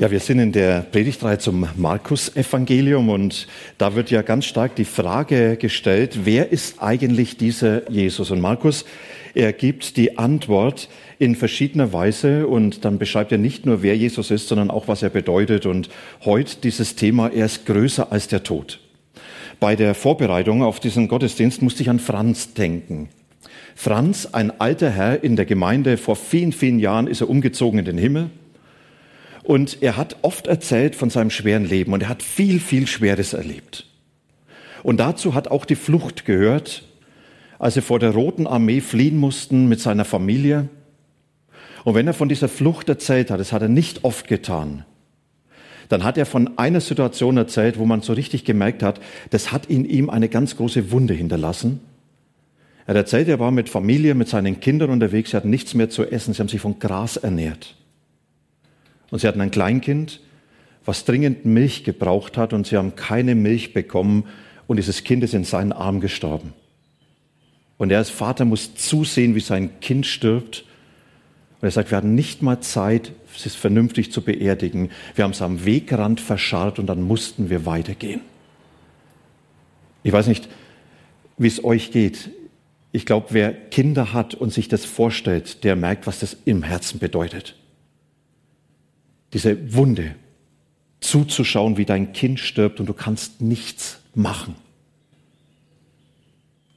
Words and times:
Ja, 0.00 0.12
wir 0.12 0.20
sind 0.20 0.38
in 0.38 0.52
der 0.52 0.82
Predigtreihe 0.82 1.38
zum 1.38 1.66
Markus-Evangelium 1.74 3.08
und 3.08 3.48
da 3.78 3.96
wird 3.96 4.12
ja 4.12 4.22
ganz 4.22 4.44
stark 4.44 4.76
die 4.76 4.84
Frage 4.84 5.56
gestellt, 5.56 6.20
wer 6.22 6.52
ist 6.52 6.80
eigentlich 6.80 7.36
dieser 7.36 7.90
Jesus? 7.90 8.30
Und 8.30 8.40
Markus, 8.40 8.84
er 9.34 9.52
gibt 9.52 9.96
die 9.96 10.16
Antwort 10.16 10.88
in 11.18 11.34
verschiedener 11.34 11.92
Weise 11.92 12.46
und 12.46 12.84
dann 12.84 13.00
beschreibt 13.00 13.32
er 13.32 13.38
nicht 13.38 13.66
nur, 13.66 13.82
wer 13.82 13.96
Jesus 13.96 14.30
ist, 14.30 14.46
sondern 14.46 14.70
auch, 14.70 14.86
was 14.86 15.02
er 15.02 15.10
bedeutet. 15.10 15.66
Und 15.66 15.88
heute 16.24 16.58
dieses 16.62 16.94
Thema, 16.94 17.32
er 17.32 17.46
ist 17.46 17.66
größer 17.66 18.12
als 18.12 18.28
der 18.28 18.44
Tod. 18.44 18.78
Bei 19.58 19.74
der 19.74 19.96
Vorbereitung 19.96 20.62
auf 20.62 20.78
diesen 20.78 21.08
Gottesdienst 21.08 21.60
musste 21.60 21.82
ich 21.82 21.90
an 21.90 21.98
Franz 21.98 22.54
denken. 22.54 23.08
Franz, 23.74 24.26
ein 24.26 24.60
alter 24.60 24.90
Herr 24.90 25.24
in 25.24 25.34
der 25.34 25.44
Gemeinde, 25.44 25.96
vor 25.96 26.14
vielen, 26.14 26.52
vielen 26.52 26.78
Jahren 26.78 27.08
ist 27.08 27.20
er 27.20 27.28
umgezogen 27.28 27.80
in 27.80 27.84
den 27.84 27.98
Himmel 27.98 28.30
und 29.48 29.78
er 29.80 29.96
hat 29.96 30.16
oft 30.20 30.46
erzählt 30.46 30.94
von 30.94 31.08
seinem 31.08 31.30
schweren 31.30 31.64
Leben 31.64 31.94
und 31.94 32.02
er 32.02 32.10
hat 32.10 32.22
viel, 32.22 32.60
viel 32.60 32.86
Schweres 32.86 33.32
erlebt. 33.32 33.86
Und 34.82 35.00
dazu 35.00 35.32
hat 35.32 35.48
auch 35.48 35.64
die 35.64 35.74
Flucht 35.74 36.26
gehört, 36.26 36.84
als 37.58 37.72
sie 37.72 37.80
vor 37.80 37.98
der 37.98 38.10
Roten 38.10 38.46
Armee 38.46 38.82
fliehen 38.82 39.16
mussten 39.16 39.66
mit 39.66 39.80
seiner 39.80 40.04
Familie. 40.04 40.68
Und 41.84 41.94
wenn 41.94 42.06
er 42.06 42.12
von 42.12 42.28
dieser 42.28 42.50
Flucht 42.50 42.90
erzählt 42.90 43.30
hat, 43.30 43.40
das 43.40 43.54
hat 43.54 43.62
er 43.62 43.70
nicht 43.70 44.04
oft 44.04 44.28
getan, 44.28 44.84
dann 45.88 46.04
hat 46.04 46.18
er 46.18 46.26
von 46.26 46.58
einer 46.58 46.82
Situation 46.82 47.38
erzählt, 47.38 47.78
wo 47.78 47.86
man 47.86 48.02
so 48.02 48.12
richtig 48.12 48.44
gemerkt 48.44 48.82
hat, 48.82 49.00
das 49.30 49.50
hat 49.50 49.64
in 49.64 49.86
ihm 49.86 50.10
eine 50.10 50.28
ganz 50.28 50.58
große 50.58 50.90
Wunde 50.90 51.14
hinterlassen. 51.14 51.80
Er 52.86 52.96
erzählt, 52.96 53.28
er 53.28 53.38
war 53.38 53.50
mit 53.50 53.70
Familie, 53.70 54.14
mit 54.14 54.28
seinen 54.28 54.60
Kindern 54.60 54.90
unterwegs, 54.90 55.30
sie 55.30 55.38
hatten 55.38 55.48
nichts 55.48 55.72
mehr 55.72 55.88
zu 55.88 56.04
essen, 56.04 56.34
sie 56.34 56.40
haben 56.40 56.48
sich 56.50 56.60
von 56.60 56.78
Gras 56.78 57.16
ernährt. 57.16 57.77
Und 59.10 59.20
sie 59.20 59.28
hatten 59.28 59.40
ein 59.40 59.50
Kleinkind, 59.50 60.20
was 60.84 61.04
dringend 61.04 61.44
Milch 61.44 61.84
gebraucht 61.84 62.36
hat 62.36 62.52
und 62.52 62.66
sie 62.66 62.76
haben 62.76 62.96
keine 62.96 63.34
Milch 63.34 63.72
bekommen 63.72 64.24
und 64.66 64.76
dieses 64.76 65.04
Kind 65.04 65.22
ist 65.22 65.34
in 65.34 65.44
seinen 65.44 65.72
Arm 65.72 66.00
gestorben. 66.00 66.52
Und 67.78 67.90
er 67.90 67.98
als 67.98 68.10
Vater 68.10 68.44
muss 68.44 68.74
zusehen, 68.74 69.34
wie 69.34 69.40
sein 69.40 69.80
Kind 69.80 70.06
stirbt. 70.06 70.64
Und 71.60 71.68
er 71.68 71.70
sagt, 71.70 71.90
wir 71.90 71.98
hatten 71.98 72.14
nicht 72.14 72.42
mal 72.42 72.60
Zeit, 72.60 73.12
es 73.44 73.54
vernünftig 73.54 74.10
zu 74.10 74.22
beerdigen. 74.22 74.90
Wir 75.14 75.24
haben 75.24 75.30
es 75.30 75.42
am 75.42 75.64
Wegrand 75.64 76.20
verscharrt 76.20 76.78
und 76.78 76.86
dann 76.86 77.02
mussten 77.02 77.50
wir 77.50 77.66
weitergehen. 77.66 78.20
Ich 80.02 80.12
weiß 80.12 80.26
nicht, 80.26 80.48
wie 81.36 81.46
es 81.46 81.62
euch 81.62 81.92
geht. 81.92 82.30
Ich 82.90 83.06
glaube, 83.06 83.26
wer 83.30 83.52
Kinder 83.52 84.12
hat 84.12 84.34
und 84.34 84.52
sich 84.52 84.68
das 84.68 84.84
vorstellt, 84.84 85.62
der 85.62 85.76
merkt, 85.76 86.06
was 86.06 86.18
das 86.18 86.36
im 86.46 86.62
Herzen 86.62 86.98
bedeutet 86.98 87.54
diese 89.32 89.74
Wunde, 89.74 90.14
zuzuschauen, 91.00 91.76
wie 91.76 91.84
dein 91.84 92.12
Kind 92.12 92.40
stirbt 92.40 92.80
und 92.80 92.86
du 92.86 92.92
kannst 92.92 93.40
nichts 93.40 94.00
machen. 94.14 94.56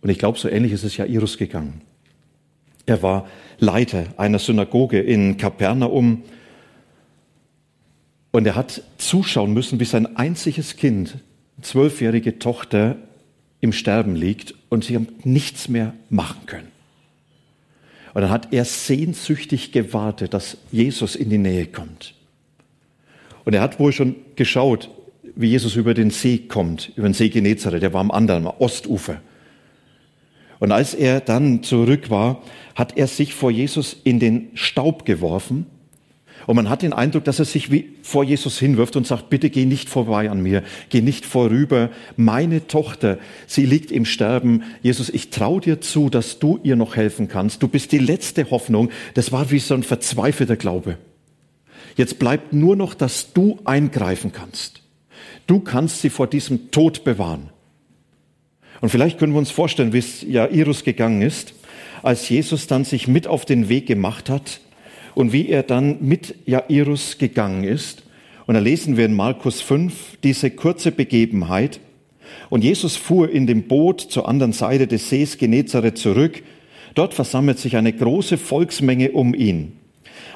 Und 0.02 0.10
ich 0.10 0.20
glaube, 0.20 0.38
so 0.38 0.50
ähnlich 0.50 0.72
ist 0.72 0.84
es 0.84 0.98
ja 0.98 1.06
Irus 1.06 1.38
gegangen. 1.38 1.82
Er 2.86 3.04
war 3.04 3.28
Leiter 3.60 4.06
einer 4.18 4.40
Synagoge 4.40 5.00
in 5.00 5.38
Kapernaum 5.38 6.24
und 8.32 8.46
er 8.46 8.56
hat 8.56 8.84
zuschauen 8.98 9.54
müssen, 9.54 9.80
wie 9.80 9.86
sein 9.86 10.16
einziges 10.18 10.76
Kind, 10.76 11.18
zwölfjährige 11.62 12.40
Tochter, 12.40 12.98
im 13.60 13.74
Sterben 13.74 14.16
liegt 14.16 14.56
und 14.70 14.84
sie 14.84 14.96
haben 14.96 15.08
nichts 15.24 15.68
mehr 15.68 15.94
machen 16.10 16.48
können. 16.48 16.68
Und 18.14 18.24
dann 18.24 18.32
hat 18.32 18.52
er 18.52 18.66
sehnsüchtig 18.66 19.72
gewartet, 19.72 20.34
dass 20.34 20.58
Jesus 20.72 21.16
in 21.16 21.30
die 21.30 21.38
Nähe 21.38 21.68
kommt. 21.68 22.16
Und 23.46 23.54
er 23.54 23.62
hat 23.62 23.80
wohl 23.80 23.92
schon 23.92 24.16
geschaut, 24.36 24.90
wie 25.36 25.50
Jesus 25.50 25.76
über 25.76 25.94
den 25.94 26.10
See 26.10 26.38
kommt, 26.38 26.92
über 26.96 27.08
den 27.08 27.14
See 27.14 27.30
Genezareth, 27.30 27.82
der 27.82 27.94
war 27.94 28.02
am 28.02 28.12
anderen, 28.12 28.48
am 28.48 28.54
Ostufer. 28.60 29.22
Und 30.60 30.72
als 30.72 30.94
er 30.94 31.22
dann 31.22 31.64
zurück 31.64 32.10
war, 32.10 32.44
hat 32.76 32.98
er 32.98 33.08
sich 33.08 33.34
vor 33.34 33.50
Jesus 33.50 33.98
in 34.04 34.20
den 34.20 34.50
Staub 34.54 35.06
geworfen. 35.06 35.66
Und 36.48 36.56
man 36.56 36.70
hat 36.70 36.82
den 36.82 36.94
Eindruck, 36.94 37.24
dass 37.24 37.40
er 37.40 37.46
sich 37.46 37.72
wie 37.72 37.90
vor 38.02 38.24
Jesus 38.24 38.60
hinwirft 38.60 38.96
und 38.96 39.06
sagt, 39.06 39.30
bitte 39.30 39.50
geh 39.50 39.66
nicht 39.66 39.90
vorbei 39.90 40.30
an 40.30 40.42
mir, 40.42 40.64
geh 40.90 41.02
nicht 41.02 41.26
vorüber. 41.26 41.90
Meine 42.16 42.68
Tochter, 42.68 43.20
sie 43.48 43.66
liegt 43.66 43.92
im 43.92 44.06
Sterben. 44.06 44.64
Jesus, 44.82 45.10
ich 45.10 45.30
traue 45.30 45.62
dir 45.62 45.82
zu, 45.82 46.10
dass 46.10 46.40
du 46.40 46.60
ihr 46.64 46.76
noch 46.76 46.96
helfen 46.96 47.28
kannst. 47.28 47.62
Du 47.62 47.68
bist 47.68 47.92
die 47.92 48.00
letzte 48.00 48.50
Hoffnung. 48.50 48.90
Das 49.14 49.32
war 49.32 49.52
wie 49.52 49.60
so 49.60 49.74
ein 49.74 49.84
verzweifelter 49.84 50.58
Glaube. 50.58 50.98
Jetzt 51.96 52.20
bleibt 52.20 52.54
nur 52.54 52.76
noch, 52.76 52.94
dass 52.94 53.34
du 53.34 53.60
eingreifen 53.66 54.32
kannst. 54.32 54.82
Du 55.48 55.60
kannst 55.60 56.02
sie 56.02 56.10
vor 56.10 56.28
diesem 56.28 56.72
Tod 56.72 57.04
bewahren. 57.04 57.50
Und 58.80 58.90
vielleicht 58.90 59.20
können 59.20 59.34
wir 59.34 59.40
uns 59.40 59.52
vorstellen, 59.52 59.94
wie 59.94 60.00
es 60.00 60.22
Jairus 60.22 60.84
gegangen 60.84 61.22
ist, 61.22 61.54
als 62.04 62.28
Jesus 62.30 62.68
dann 62.68 62.84
sich 62.84 63.08
mit 63.08 63.28
auf 63.28 63.46
den 63.46 63.70
Weg 63.70 63.86
gemacht 63.86 64.30
hat 64.30 64.60
und 65.14 65.34
wie 65.34 65.50
er 65.50 65.64
dann 65.64 65.98
mit 66.02 66.36
Jairus 66.46 67.18
gegangen 67.18 67.64
ist. 67.64 68.04
Und 68.48 68.56
da 68.56 68.60
lesen 68.60 68.98
wir 68.98 69.06
in 69.06 69.14
Markus 69.14 69.62
5 69.62 70.18
diese 70.24 70.50
kurze 70.52 70.92
Begebenheit. 70.92 71.80
Und 72.50 72.64
Jesus 72.64 72.96
fuhr 72.96 73.30
in 73.30 73.46
dem 73.46 73.64
Boot 73.64 74.02
zur 74.02 74.28
anderen 74.28 74.54
Seite 74.54 74.88
des 74.88 75.10
Sees 75.10 75.38
Genezareth 75.38 75.98
zurück. 75.98 76.42
Dort 76.96 77.14
versammelt 77.14 77.60
sich 77.60 77.78
eine 77.78 77.94
große 77.94 78.38
Volksmenge 78.38 79.12
um 79.12 79.34
ihn. 79.34 79.74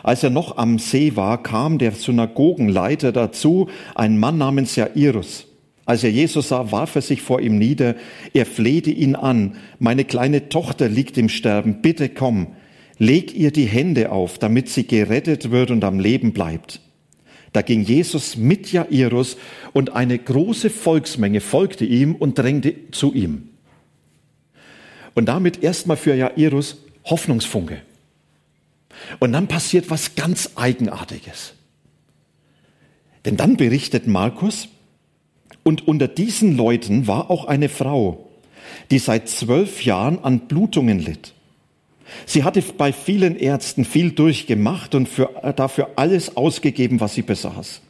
Als 0.05 0.21
er 0.21 0.29
noch 0.29 0.57
am 0.57 0.77
See 0.77 1.15
war, 1.15 1.41
kam 1.41 1.79
der 1.79 1.91
Synagogenleiter 1.91 3.11
dazu, 3.11 3.69
ein 3.95 4.19
Mann 4.19 4.37
namens 4.37 4.75
Jairus. 4.75 5.47
Als 5.83 6.03
er 6.03 6.11
Jesus 6.11 6.49
sah, 6.49 6.71
warf 6.71 6.93
er 6.93 7.01
sich 7.01 7.23
vor 7.23 7.41
ihm 7.41 7.57
nieder. 7.57 7.95
Er 8.31 8.45
flehte 8.45 8.91
ihn 8.91 9.15
an. 9.15 9.55
Meine 9.79 10.05
kleine 10.05 10.47
Tochter 10.47 10.89
liegt 10.89 11.17
im 11.17 11.27
Sterben. 11.27 11.81
Bitte 11.81 12.07
komm. 12.09 12.49
Leg 12.99 13.33
ihr 13.33 13.49
die 13.49 13.65
Hände 13.65 14.11
auf, 14.11 14.37
damit 14.37 14.69
sie 14.69 14.85
gerettet 14.85 15.49
wird 15.49 15.71
und 15.71 15.83
am 15.83 15.99
Leben 15.99 16.33
bleibt. 16.33 16.81
Da 17.51 17.63
ging 17.63 17.81
Jesus 17.81 18.37
mit 18.37 18.71
Jairus 18.71 19.37
und 19.73 19.95
eine 19.95 20.19
große 20.19 20.69
Volksmenge 20.69 21.41
folgte 21.41 21.83
ihm 21.83 22.13
und 22.13 22.37
drängte 22.37 22.75
zu 22.91 23.11
ihm. 23.11 23.49
Und 25.15 25.25
damit 25.25 25.63
erstmal 25.63 25.97
für 25.97 26.13
Jairus 26.13 26.83
Hoffnungsfunke. 27.05 27.81
Und 29.19 29.33
dann 29.33 29.47
passiert 29.47 29.89
was 29.89 30.15
ganz 30.15 30.51
Eigenartiges. 30.55 31.53
Denn 33.25 33.37
dann 33.37 33.57
berichtet 33.57 34.07
Markus, 34.07 34.69
und 35.63 35.87
unter 35.87 36.07
diesen 36.07 36.55
Leuten 36.55 37.07
war 37.07 37.31
auch 37.31 37.45
eine 37.45 37.69
Frau, 37.69 38.29
die 38.91 38.99
seit 38.99 39.27
zwölf 39.29 39.83
Jahren 39.83 40.23
an 40.23 40.41
Blutungen 40.41 40.99
litt. 40.99 41.33
Sie 42.27 42.43
hatte 42.43 42.61
bei 42.77 42.93
vielen 42.93 43.35
Ärzten 43.35 43.83
viel 43.83 44.11
durchgemacht 44.11 44.93
und 44.93 45.09
für, 45.09 45.29
dafür 45.55 45.89
alles 45.95 46.37
ausgegeben, 46.37 46.99
was 46.99 47.15
sie 47.15 47.23
besaß. 47.23 47.81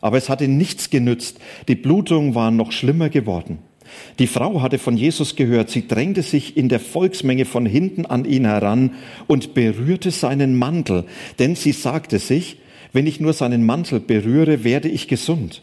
Aber 0.00 0.18
es 0.18 0.28
hatte 0.28 0.46
nichts 0.46 0.88
genützt. 0.88 1.38
Die 1.66 1.74
Blutungen 1.74 2.36
waren 2.36 2.56
noch 2.56 2.70
schlimmer 2.70 3.08
geworden. 3.08 3.58
Die 4.18 4.26
Frau 4.26 4.62
hatte 4.62 4.78
von 4.78 4.96
Jesus 4.96 5.36
gehört, 5.36 5.70
sie 5.70 5.88
drängte 5.88 6.22
sich 6.22 6.56
in 6.56 6.68
der 6.68 6.80
Volksmenge 6.80 7.44
von 7.44 7.66
hinten 7.66 8.06
an 8.06 8.24
ihn 8.24 8.44
heran 8.44 8.94
und 9.26 9.54
berührte 9.54 10.10
seinen 10.10 10.56
Mantel, 10.56 11.04
denn 11.38 11.56
sie 11.56 11.72
sagte 11.72 12.18
sich, 12.18 12.58
wenn 12.92 13.06
ich 13.06 13.20
nur 13.20 13.32
seinen 13.32 13.66
Mantel 13.66 14.00
berühre, 14.00 14.62
werde 14.62 14.88
ich 14.88 15.08
gesund. 15.08 15.62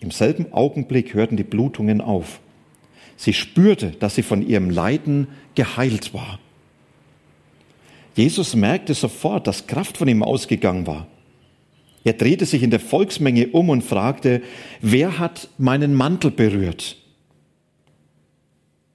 Im 0.00 0.10
selben 0.10 0.52
Augenblick 0.52 1.14
hörten 1.14 1.36
die 1.36 1.44
Blutungen 1.44 2.00
auf. 2.00 2.40
Sie 3.16 3.32
spürte, 3.32 3.92
dass 3.92 4.16
sie 4.16 4.22
von 4.22 4.46
ihrem 4.46 4.70
Leiden 4.70 5.28
geheilt 5.54 6.12
war. 6.12 6.40
Jesus 8.16 8.54
merkte 8.54 8.94
sofort, 8.94 9.46
dass 9.46 9.66
Kraft 9.66 9.96
von 9.96 10.08
ihm 10.08 10.22
ausgegangen 10.22 10.86
war. 10.86 11.06
Er 12.04 12.12
drehte 12.12 12.44
sich 12.44 12.62
in 12.62 12.70
der 12.70 12.80
Volksmenge 12.80 13.48
um 13.48 13.70
und 13.70 13.82
fragte, 13.82 14.42
wer 14.82 15.18
hat 15.18 15.48
meinen 15.56 15.94
Mantel 15.94 16.30
berührt? 16.30 16.96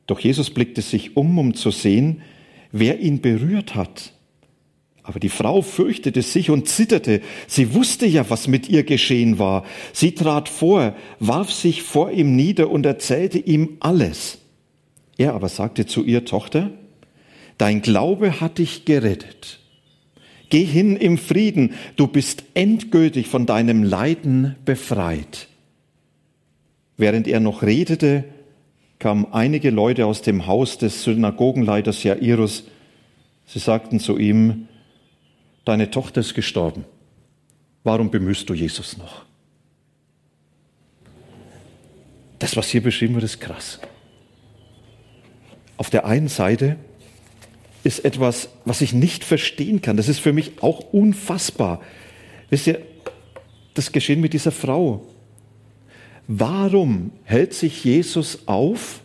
Doch 0.06 0.20
Jesus 0.20 0.52
blickte 0.52 0.82
sich 0.82 1.18
um, 1.18 1.38
um 1.38 1.56
zu 1.56 1.72
sehen, 1.72 2.22
wer 2.72 3.00
ihn 3.00 3.22
berührt 3.22 3.76
hat. 3.76 4.14
Aber 5.02 5.20
die 5.20 5.30
Frau 5.30 5.64
fürchtete 5.64 6.22
sich 6.22 6.52
und 6.52 6.68
zitterte. 6.68 7.22
Sie 7.48 7.74
wusste 7.74 8.06
ja, 8.06 8.30
was 8.30 8.48
mit 8.48 8.70
ihr 8.70 8.84
geschehen 8.84 9.40
war. 9.40 9.66
Sie 9.92 10.14
trat 10.14 10.48
vor, 10.48 10.96
warf 11.20 11.52
sich 11.52 11.82
vor 11.82 12.12
ihm 12.12 12.36
nieder 12.36 12.70
und 12.70 12.86
erzählte 12.86 13.40
ihm 13.40 13.78
alles. 13.80 14.38
Er 15.18 15.34
aber 15.34 15.50
sagte 15.50 15.88
zu 15.88 16.04
ihr, 16.04 16.26
Tochter, 16.26 16.70
dein 17.58 17.82
Glaube 17.82 18.40
hat 18.40 18.60
dich 18.60 18.86
gerettet. 18.86 19.59
Geh 20.50 20.66
hin 20.66 20.98
im 20.98 21.18
Frieden, 21.18 21.74
du 21.96 22.08
bist 22.08 22.44
endgültig 22.56 23.28
von 23.28 23.46
deinem 23.46 23.84
Leiden 23.84 24.56
befreit. 24.66 25.48
Während 26.98 27.28
er 27.28 27.40
noch 27.40 27.62
redete, 27.62 28.26
kamen 28.98 29.28
einige 29.32 29.70
Leute 29.70 30.06
aus 30.06 30.22
dem 30.22 30.48
Haus 30.48 30.78
des 30.78 31.04
Synagogenleiters 31.04 32.04
Jairus. 32.04 32.66
Sie 33.46 33.60
sagten 33.60 34.00
zu 34.00 34.18
ihm, 34.18 34.68
deine 35.66 35.92
Tochter 35.92 36.22
ist 36.22 36.34
gestorben. 36.34 36.84
Warum 37.84 38.12
bemühst 38.12 38.50
du 38.50 38.54
Jesus 38.54 38.98
noch? 38.98 39.26
Das, 42.40 42.58
was 42.58 42.70
hier 42.70 42.82
beschrieben 42.82 43.16
wird, 43.16 43.26
ist 43.26 43.40
krass. 43.40 43.80
Auf 45.78 45.90
der 45.90 46.06
einen 46.06 46.28
Seite 46.28 46.78
ist 47.84 48.06
etwas, 48.06 48.50
was 48.66 48.82
ich 48.82 48.94
nicht 48.94 49.24
verstehen 49.24 49.82
kann. 49.82 49.98
Das 49.98 50.10
ist 50.10 50.20
für 50.20 50.34
mich 50.34 50.62
auch 50.62 50.80
unfassbar. 50.92 51.82
Wisst 52.50 52.68
ihr, 52.68 52.82
das 53.74 53.92
Geschehen 53.92 54.22
mit 54.22 54.34
dieser 54.34 54.52
Frau. 54.52 55.06
Warum 56.28 57.12
hält 57.24 57.54
sich 57.54 57.84
Jesus 57.84 58.40
auf, 58.46 59.02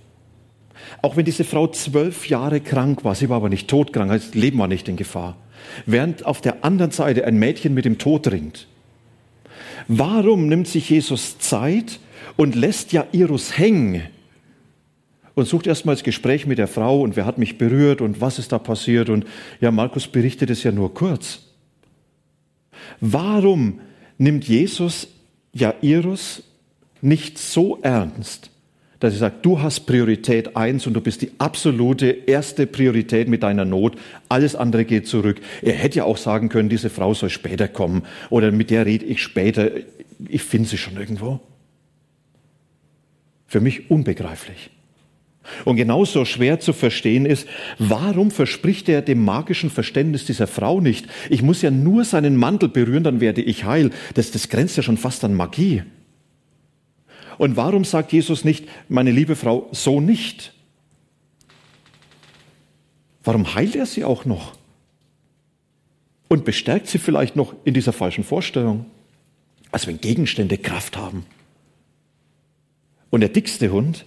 auch 1.00 1.16
wenn 1.16 1.24
diese 1.24 1.44
Frau 1.44 1.68
zwölf 1.68 2.28
Jahre 2.28 2.60
krank 2.60 3.04
war, 3.04 3.14
sie 3.14 3.28
war 3.28 3.38
aber 3.38 3.48
nicht 3.48 3.68
todkrank, 3.68 4.10
das 4.10 4.34
Leben 4.34 4.58
war 4.58 4.68
nicht 4.68 4.88
in 4.88 4.96
Gefahr, 4.96 5.36
während 5.86 6.26
auf 6.26 6.40
der 6.40 6.64
anderen 6.64 6.90
Seite 6.90 7.24
ein 7.24 7.38
Mädchen 7.38 7.72
mit 7.72 7.84
dem 7.84 7.98
Tod 7.98 8.30
ringt? 8.30 8.66
Warum 9.88 10.48
nimmt 10.48 10.66
sich 10.68 10.90
Jesus 10.90 11.38
Zeit 11.38 12.00
und 12.36 12.54
lässt 12.54 12.92
Jairus 12.92 13.56
hängen? 13.56 14.02
Und 15.34 15.46
sucht 15.46 15.66
erstmal 15.66 15.94
das 15.94 16.04
Gespräch 16.04 16.46
mit 16.46 16.58
der 16.58 16.68
Frau 16.68 17.00
und 17.00 17.16
wer 17.16 17.26
hat 17.26 17.38
mich 17.38 17.58
berührt 17.58 18.00
und 18.00 18.20
was 18.20 18.38
ist 18.38 18.52
da 18.52 18.58
passiert 18.58 19.08
und 19.08 19.26
ja, 19.60 19.70
Markus 19.70 20.06
berichtet 20.06 20.50
es 20.50 20.62
ja 20.62 20.72
nur 20.72 20.94
kurz. 20.94 21.42
Warum 23.00 23.80
nimmt 24.18 24.46
Jesus 24.46 25.08
Jairus 25.52 26.42
nicht 27.00 27.38
so 27.38 27.78
ernst, 27.82 28.50
dass 29.00 29.12
er 29.14 29.18
sagt, 29.18 29.44
du 29.44 29.60
hast 29.60 29.80
Priorität 29.80 30.56
eins 30.56 30.86
und 30.86 30.94
du 30.94 31.00
bist 31.00 31.22
die 31.22 31.32
absolute 31.38 32.06
erste 32.06 32.66
Priorität 32.66 33.28
mit 33.28 33.42
deiner 33.42 33.64
Not, 33.64 33.96
alles 34.28 34.56
andere 34.56 34.84
geht 34.84 35.06
zurück. 35.06 35.40
Er 35.62 35.74
hätte 35.74 35.98
ja 35.98 36.04
auch 36.04 36.16
sagen 36.16 36.48
können, 36.48 36.68
diese 36.68 36.90
Frau 36.90 37.12
soll 37.12 37.30
später 37.30 37.68
kommen 37.68 38.04
oder 38.30 38.50
mit 38.50 38.70
der 38.70 38.86
rede 38.86 39.04
ich 39.04 39.22
später, 39.22 39.70
ich 40.26 40.42
finde 40.42 40.68
sie 40.68 40.78
schon 40.78 40.96
irgendwo. 40.96 41.40
Für 43.46 43.60
mich 43.60 43.90
unbegreiflich. 43.90 44.70
Und 45.64 45.76
genauso 45.76 46.24
schwer 46.24 46.60
zu 46.60 46.72
verstehen 46.72 47.26
ist, 47.26 47.46
warum 47.78 48.30
verspricht 48.30 48.88
er 48.88 49.02
dem 49.02 49.24
magischen 49.24 49.70
Verständnis 49.70 50.24
dieser 50.24 50.46
Frau 50.46 50.80
nicht, 50.80 51.06
ich 51.30 51.42
muss 51.42 51.62
ja 51.62 51.70
nur 51.70 52.04
seinen 52.04 52.36
Mantel 52.36 52.68
berühren, 52.68 53.04
dann 53.04 53.20
werde 53.20 53.42
ich 53.42 53.64
heil. 53.64 53.90
Das, 54.14 54.30
das 54.30 54.48
grenzt 54.48 54.76
ja 54.76 54.82
schon 54.82 54.96
fast 54.96 55.24
an 55.24 55.34
Magie. 55.34 55.82
Und 57.38 57.56
warum 57.56 57.84
sagt 57.84 58.12
Jesus 58.12 58.44
nicht, 58.44 58.68
meine 58.88 59.10
liebe 59.10 59.36
Frau, 59.36 59.68
so 59.72 60.00
nicht? 60.00 60.52
Warum 63.22 63.54
heilt 63.54 63.74
er 63.74 63.86
sie 63.86 64.04
auch 64.04 64.24
noch? 64.24 64.52
Und 66.28 66.44
bestärkt 66.44 66.88
sie 66.88 66.98
vielleicht 66.98 67.36
noch 67.36 67.54
in 67.64 67.74
dieser 67.74 67.92
falschen 67.92 68.24
Vorstellung, 68.24 68.86
als 69.72 69.86
wenn 69.86 70.00
Gegenstände 70.00 70.58
Kraft 70.58 70.96
haben. 70.96 71.26
Und 73.10 73.20
der 73.20 73.28
dickste 73.28 73.70
Hund, 73.70 74.04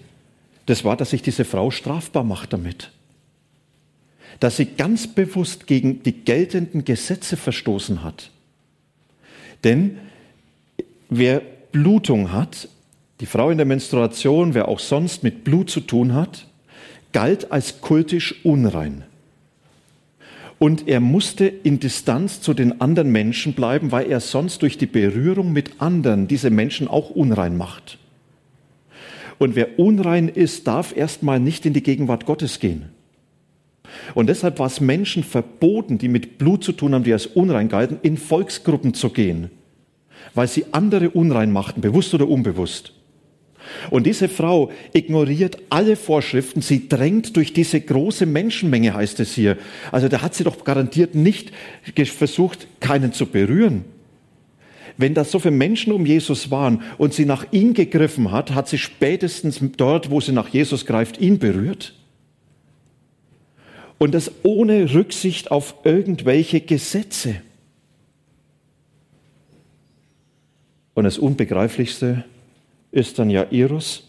das 0.67 0.83
war, 0.83 0.95
dass 0.95 1.09
sich 1.09 1.21
diese 1.21 1.45
Frau 1.45 1.71
strafbar 1.71 2.23
macht 2.23 2.53
damit. 2.53 2.91
Dass 4.39 4.57
sie 4.57 4.65
ganz 4.65 5.07
bewusst 5.07 5.65
gegen 5.65 6.03
die 6.03 6.11
geltenden 6.11 6.85
Gesetze 6.85 7.37
verstoßen 7.37 8.03
hat. 8.03 8.31
Denn 9.63 9.97
wer 11.09 11.41
Blutung 11.71 12.31
hat, 12.31 12.69
die 13.21 13.25
Frau 13.25 13.49
in 13.49 13.57
der 13.57 13.65
Menstruation, 13.65 14.53
wer 14.53 14.67
auch 14.67 14.79
sonst 14.79 15.23
mit 15.23 15.43
Blut 15.43 15.69
zu 15.69 15.79
tun 15.79 16.13
hat, 16.13 16.47
galt 17.13 17.51
als 17.51 17.81
kultisch 17.81 18.43
unrein. 18.43 19.03
Und 20.59 20.87
er 20.87 20.99
musste 20.99 21.45
in 21.45 21.79
Distanz 21.79 22.41
zu 22.41 22.53
den 22.53 22.81
anderen 22.81 23.11
Menschen 23.11 23.53
bleiben, 23.53 23.91
weil 23.91 24.11
er 24.11 24.19
sonst 24.19 24.61
durch 24.63 24.77
die 24.77 24.85
Berührung 24.85 25.53
mit 25.53 25.81
anderen 25.81 26.27
diese 26.27 26.49
Menschen 26.49 26.87
auch 26.87 27.09
unrein 27.09 27.55
macht. 27.55 27.99
Und 29.37 29.55
wer 29.55 29.79
unrein 29.79 30.29
ist, 30.29 30.67
darf 30.67 30.95
erstmal 30.95 31.39
nicht 31.39 31.65
in 31.65 31.73
die 31.73 31.83
Gegenwart 31.83 32.25
Gottes 32.25 32.59
gehen. 32.59 32.89
Und 34.15 34.27
deshalb 34.27 34.59
war 34.59 34.67
es 34.67 34.81
Menschen 34.81 35.23
verboten, 35.23 35.97
die 35.97 36.09
mit 36.09 36.37
Blut 36.37 36.63
zu 36.63 36.71
tun 36.71 36.93
haben, 36.93 37.03
die 37.03 37.13
als 37.13 37.25
unrein 37.25 37.69
galten, 37.69 37.99
in 38.01 38.17
Volksgruppen 38.17 38.93
zu 38.93 39.09
gehen, 39.09 39.49
weil 40.33 40.47
sie 40.47 40.65
andere 40.71 41.09
unrein 41.11 41.51
machten, 41.51 41.81
bewusst 41.81 42.13
oder 42.13 42.27
unbewusst. 42.27 42.93
Und 43.89 44.05
diese 44.05 44.29
Frau 44.29 44.71
ignoriert 44.93 45.57
alle 45.69 45.95
Vorschriften, 45.95 46.61
sie 46.61 46.87
drängt 46.87 47.35
durch 47.35 47.53
diese 47.53 47.81
große 47.81 48.25
Menschenmenge, 48.25 48.93
heißt 48.93 49.19
es 49.19 49.33
hier. 49.33 49.57
Also 49.91 50.07
da 50.07 50.21
hat 50.21 50.35
sie 50.35 50.43
doch 50.43 50.63
garantiert 50.63 51.15
nicht 51.15 51.51
versucht, 51.95 52.67
keinen 52.79 53.13
zu 53.13 53.25
berühren. 53.25 53.85
Wenn 54.97 55.13
da 55.13 55.23
so 55.23 55.37
viele 55.39 55.55
Menschen 55.55 55.93
um 55.93 56.05
Jesus 56.05 56.49
waren 56.49 56.81
und 56.97 57.13
sie 57.13 57.25
nach 57.25 57.45
ihm 57.51 57.73
gegriffen 57.75 58.31
hat, 58.31 58.55
hat 58.55 58.67
sie 58.67 58.79
spätestens 58.79 59.61
dort, 59.77 60.09
wo 60.09 60.19
sie 60.19 60.31
nach 60.31 60.49
Jesus 60.49 60.85
greift, 60.85 61.19
ihn 61.19 61.37
berührt. 61.37 61.93
Und 63.99 64.13
das 64.13 64.31
ohne 64.43 64.93
Rücksicht 64.93 65.51
auf 65.51 65.75
irgendwelche 65.83 66.61
Gesetze. 66.61 67.41
Und 70.95 71.03
das 71.03 71.19
Unbegreiflichste 71.19 72.25
ist 72.91 73.19
dann 73.19 73.29
Jairus, 73.29 74.03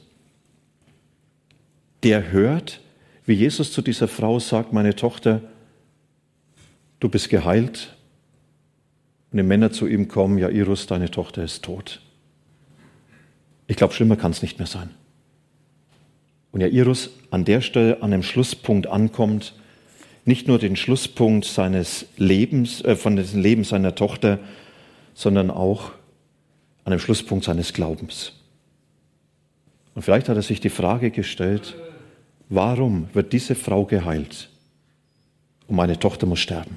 der 2.03 2.33
hört, 2.33 2.81
wie 3.27 3.35
Jesus 3.35 3.73
zu 3.73 3.83
dieser 3.83 4.09
Frau 4.09 4.39
sagt, 4.39 4.73
meine 4.73 4.97
Tochter, 4.97 5.43
du 7.01 7.11
bist 7.11 7.29
geheilt, 7.29 7.98
und 9.31 9.37
die 9.37 9.43
Männer 9.43 9.71
zu 9.71 9.87
ihm 9.87 10.09
kommen, 10.09 10.39
Jairus, 10.39 10.87
deine 10.87 11.11
Tochter 11.11 11.43
ist 11.45 11.65
tot. 11.65 12.01
Ich 13.67 13.77
glaube, 13.77 13.93
schlimmer 13.93 14.17
kann 14.17 14.31
es 14.31 14.43
nicht 14.43 14.59
mehr 14.59 14.67
sein. 14.67 14.91
Und 16.51 16.63
Jairus 16.63 17.11
an 17.31 17.45
der 17.45 17.61
Stelle 17.61 18.03
an 18.03 18.11
dem 18.11 18.23
Schlusspunkt 18.23 18.87
ankommt, 18.87 19.55
nicht 20.25 20.49
nur 20.49 20.59
den 20.59 20.77
Schlusspunkt 20.77 21.45
seines 21.45 22.07
Lebens, 22.17 22.83
äh, 22.83 22.97
von 22.97 23.17
dem 23.17 23.41
Leben 23.41 23.65
seiner 23.65 23.95
Tochter, 23.95 24.39
sondern 25.15 25.51
auch 25.51 25.93
an 26.85 26.91
dem 26.91 27.01
Schlusspunkt 27.01 27.45
seines 27.45 27.73
Glaubens. 27.73 28.33
Und 29.95 30.03
vielleicht 30.03 30.29
hat 30.29 30.37
er 30.37 30.43
sich 30.43 30.61
die 30.61 30.71
Frage 30.71 31.11
gestellt, 31.11 31.77
warum 32.49 33.09
wird 33.13 33.33
diese 33.33 33.55
Frau 33.55 33.85
geheilt 33.85 34.49
und 35.67 35.77
meine 35.77 35.99
Tochter 35.99 36.27
muss 36.27 36.41
sterben? 36.41 36.77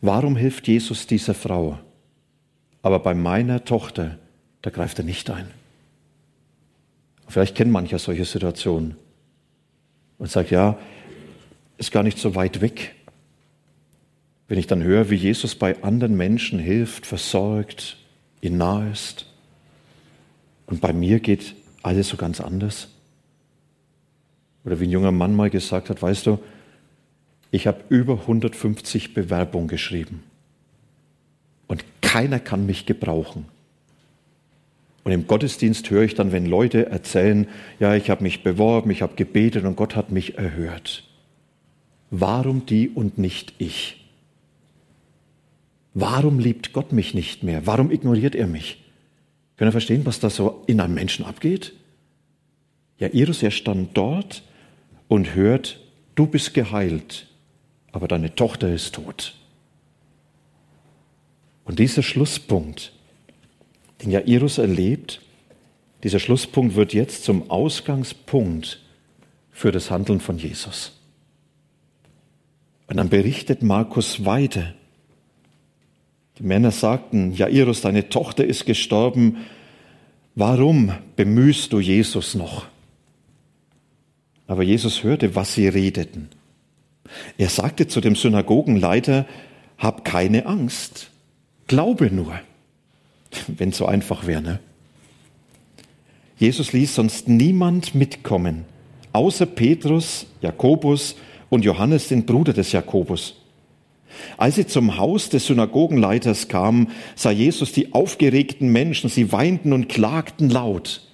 Warum 0.00 0.36
hilft 0.36 0.68
Jesus 0.68 1.06
dieser 1.06 1.34
Frau? 1.34 1.78
Aber 2.82 3.00
bei 3.00 3.14
meiner 3.14 3.64
Tochter, 3.64 4.18
da 4.62 4.70
greift 4.70 4.98
er 4.98 5.04
nicht 5.04 5.30
ein. 5.30 5.50
Vielleicht 7.26 7.54
kennt 7.54 7.70
mancher 7.70 7.98
solche 7.98 8.24
Situationen 8.24 8.96
und 10.18 10.30
sagt, 10.30 10.50
ja, 10.50 10.78
ist 11.76 11.92
gar 11.92 12.02
nicht 12.02 12.18
so 12.18 12.34
weit 12.34 12.60
weg. 12.60 12.94
Wenn 14.46 14.58
ich 14.58 14.66
dann 14.66 14.82
höre, 14.82 15.10
wie 15.10 15.16
Jesus 15.16 15.54
bei 15.54 15.82
anderen 15.82 16.16
Menschen 16.16 16.58
hilft, 16.58 17.06
versorgt, 17.06 17.98
ihnen 18.40 18.58
nahe 18.58 18.90
ist, 18.90 19.26
und 20.66 20.82
bei 20.82 20.92
mir 20.92 21.20
geht 21.20 21.54
alles 21.82 22.08
so 22.08 22.18
ganz 22.18 22.40
anders. 22.40 22.88
Oder 24.64 24.80
wie 24.80 24.84
ein 24.84 24.90
junger 24.90 25.12
Mann 25.12 25.34
mal 25.34 25.48
gesagt 25.48 25.88
hat, 25.88 26.02
weißt 26.02 26.26
du, 26.26 26.38
ich 27.50 27.66
habe 27.66 27.82
über 27.88 28.20
150 28.20 29.14
Bewerbungen 29.14 29.68
geschrieben. 29.68 30.22
Und 31.66 31.84
keiner 32.02 32.40
kann 32.40 32.66
mich 32.66 32.86
gebrauchen. 32.86 33.46
Und 35.04 35.12
im 35.12 35.26
Gottesdienst 35.26 35.88
höre 35.90 36.02
ich 36.02 36.14
dann, 36.14 36.32
wenn 36.32 36.44
Leute 36.44 36.86
erzählen, 36.86 37.46
ja, 37.80 37.94
ich 37.94 38.10
habe 38.10 38.22
mich 38.22 38.42
beworben, 38.42 38.90
ich 38.90 39.00
habe 39.00 39.14
gebetet 39.16 39.64
und 39.64 39.76
Gott 39.76 39.96
hat 39.96 40.10
mich 40.10 40.36
erhört. 40.36 41.04
Warum 42.10 42.66
die 42.66 42.88
und 42.88 43.16
nicht 43.18 43.54
ich? 43.58 44.04
Warum 45.94 46.38
liebt 46.38 46.72
Gott 46.72 46.92
mich 46.92 47.14
nicht 47.14 47.42
mehr? 47.42 47.66
Warum 47.66 47.90
ignoriert 47.90 48.34
er 48.34 48.46
mich? 48.46 48.84
Können 49.56 49.68
ihr 49.68 49.72
verstehen, 49.72 50.06
was 50.06 50.20
da 50.20 50.30
so 50.30 50.62
in 50.66 50.80
einem 50.80 50.94
Menschen 50.94 51.24
abgeht? 51.24 51.72
Ja, 52.98 53.08
Iris, 53.08 53.42
er 53.42 53.50
stand 53.50 53.96
dort 53.96 54.42
und 55.08 55.34
hört, 55.34 55.80
du 56.14 56.26
bist 56.26 56.54
geheilt 56.54 57.28
aber 57.92 58.08
deine 58.08 58.34
Tochter 58.34 58.72
ist 58.72 58.94
tot. 58.94 59.34
Und 61.64 61.78
dieser 61.78 62.02
Schlusspunkt, 62.02 62.92
den 64.02 64.10
Jairus 64.10 64.58
erlebt, 64.58 65.20
dieser 66.02 66.18
Schlusspunkt 66.18 66.76
wird 66.76 66.92
jetzt 66.92 67.24
zum 67.24 67.50
Ausgangspunkt 67.50 68.80
für 69.50 69.72
das 69.72 69.90
Handeln 69.90 70.20
von 70.20 70.38
Jesus. 70.38 70.92
Und 72.86 72.96
dann 72.96 73.08
berichtet 73.08 73.62
Markus 73.62 74.24
weiter. 74.24 74.74
Die 76.38 76.44
Männer 76.44 76.70
sagten, 76.70 77.32
Jairus, 77.32 77.80
deine 77.80 78.08
Tochter 78.08 78.44
ist 78.44 78.64
gestorben. 78.64 79.44
Warum 80.36 80.92
bemühst 81.16 81.72
du 81.72 81.80
Jesus 81.80 82.34
noch? 82.34 82.66
Aber 84.46 84.62
Jesus 84.62 85.02
hörte, 85.02 85.34
was 85.34 85.54
sie 85.54 85.68
redeten. 85.68 86.30
Er 87.36 87.48
sagte 87.48 87.88
zu 87.88 88.00
dem 88.00 88.16
Synagogenleiter, 88.16 89.26
hab 89.78 90.04
keine 90.04 90.46
Angst, 90.46 91.10
glaube 91.66 92.10
nur. 92.10 92.38
Wenn 93.46 93.72
so 93.72 93.86
einfach 93.86 94.26
wäre, 94.26 94.42
ne? 94.42 94.58
Jesus 96.38 96.72
ließ 96.72 96.94
sonst 96.94 97.28
niemand 97.28 97.94
mitkommen, 97.94 98.64
außer 99.12 99.44
Petrus, 99.44 100.26
Jakobus 100.40 101.16
und 101.50 101.64
Johannes, 101.64 102.08
den 102.08 102.26
Bruder 102.26 102.52
des 102.52 102.70
Jakobus. 102.72 103.34
Als 104.36 104.54
sie 104.54 104.66
zum 104.66 104.96
Haus 104.96 105.28
des 105.28 105.46
Synagogenleiters 105.46 106.48
kamen, 106.48 106.90
sah 107.16 107.30
Jesus 107.30 107.72
die 107.72 107.92
aufgeregten 107.92 108.68
Menschen, 108.68 109.10
sie 109.10 109.32
weinten 109.32 109.72
und 109.72 109.88
klagten 109.88 110.48
laut. 110.48 111.07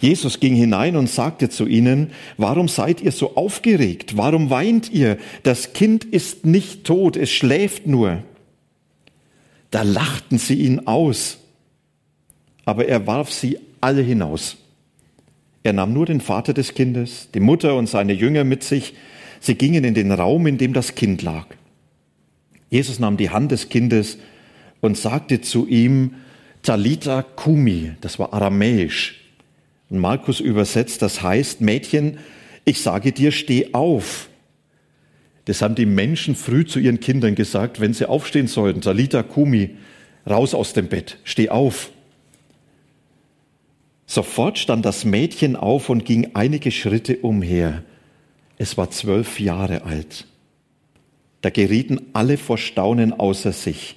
Jesus 0.00 0.40
ging 0.40 0.54
hinein 0.54 0.96
und 0.96 1.10
sagte 1.10 1.50
zu 1.50 1.66
ihnen, 1.66 2.12
warum 2.38 2.68
seid 2.68 3.02
ihr 3.02 3.12
so 3.12 3.36
aufgeregt? 3.36 4.16
Warum 4.16 4.48
weint 4.48 4.90
ihr? 4.90 5.18
Das 5.42 5.74
Kind 5.74 6.04
ist 6.04 6.46
nicht 6.46 6.84
tot, 6.84 7.16
es 7.16 7.30
schläft 7.30 7.86
nur. 7.86 8.22
Da 9.70 9.82
lachten 9.82 10.38
sie 10.38 10.54
ihn 10.54 10.86
aus, 10.86 11.38
aber 12.64 12.86
er 12.86 13.06
warf 13.06 13.30
sie 13.30 13.58
alle 13.80 14.00
hinaus. 14.00 14.56
Er 15.62 15.74
nahm 15.74 15.92
nur 15.92 16.06
den 16.06 16.22
Vater 16.22 16.54
des 16.54 16.74
Kindes, 16.74 17.28
die 17.34 17.40
Mutter 17.40 17.76
und 17.76 17.86
seine 17.86 18.14
Jünger 18.14 18.44
mit 18.44 18.64
sich. 18.64 18.94
Sie 19.40 19.54
gingen 19.54 19.84
in 19.84 19.94
den 19.94 20.12
Raum, 20.12 20.46
in 20.46 20.56
dem 20.56 20.72
das 20.72 20.94
Kind 20.94 21.20
lag. 21.22 21.46
Jesus 22.70 22.98
nahm 22.98 23.18
die 23.18 23.30
Hand 23.30 23.52
des 23.52 23.68
Kindes 23.68 24.16
und 24.80 24.96
sagte 24.96 25.42
zu 25.42 25.66
ihm, 25.66 26.14
Talita 26.62 27.22
Kumi, 27.22 27.92
das 28.00 28.18
war 28.18 28.32
aramäisch. 28.32 29.19
Und 29.90 29.98
Markus 29.98 30.40
übersetzt, 30.40 31.02
das 31.02 31.22
heißt, 31.22 31.60
Mädchen, 31.60 32.18
ich 32.64 32.80
sage 32.80 33.12
dir, 33.12 33.32
steh 33.32 33.74
auf. 33.74 34.28
Das 35.46 35.62
haben 35.62 35.74
die 35.74 35.86
Menschen 35.86 36.36
früh 36.36 36.64
zu 36.64 36.78
ihren 36.78 37.00
Kindern 37.00 37.34
gesagt, 37.34 37.80
wenn 37.80 37.92
sie 37.92 38.08
aufstehen 38.08 38.46
sollten. 38.46 38.80
Talita 38.80 39.22
Kumi, 39.22 39.70
raus 40.28 40.54
aus 40.54 40.72
dem 40.72 40.88
Bett, 40.88 41.18
steh 41.24 41.48
auf. 41.48 41.90
Sofort 44.06 44.58
stand 44.58 44.84
das 44.84 45.04
Mädchen 45.04 45.56
auf 45.56 45.88
und 45.88 46.04
ging 46.04 46.30
einige 46.34 46.70
Schritte 46.70 47.18
umher. 47.18 47.82
Es 48.58 48.76
war 48.76 48.90
zwölf 48.90 49.40
Jahre 49.40 49.84
alt. 49.84 50.26
Da 51.40 51.50
gerieten 51.50 52.00
alle 52.12 52.36
vor 52.36 52.58
Staunen 52.58 53.12
außer 53.12 53.52
sich. 53.52 53.96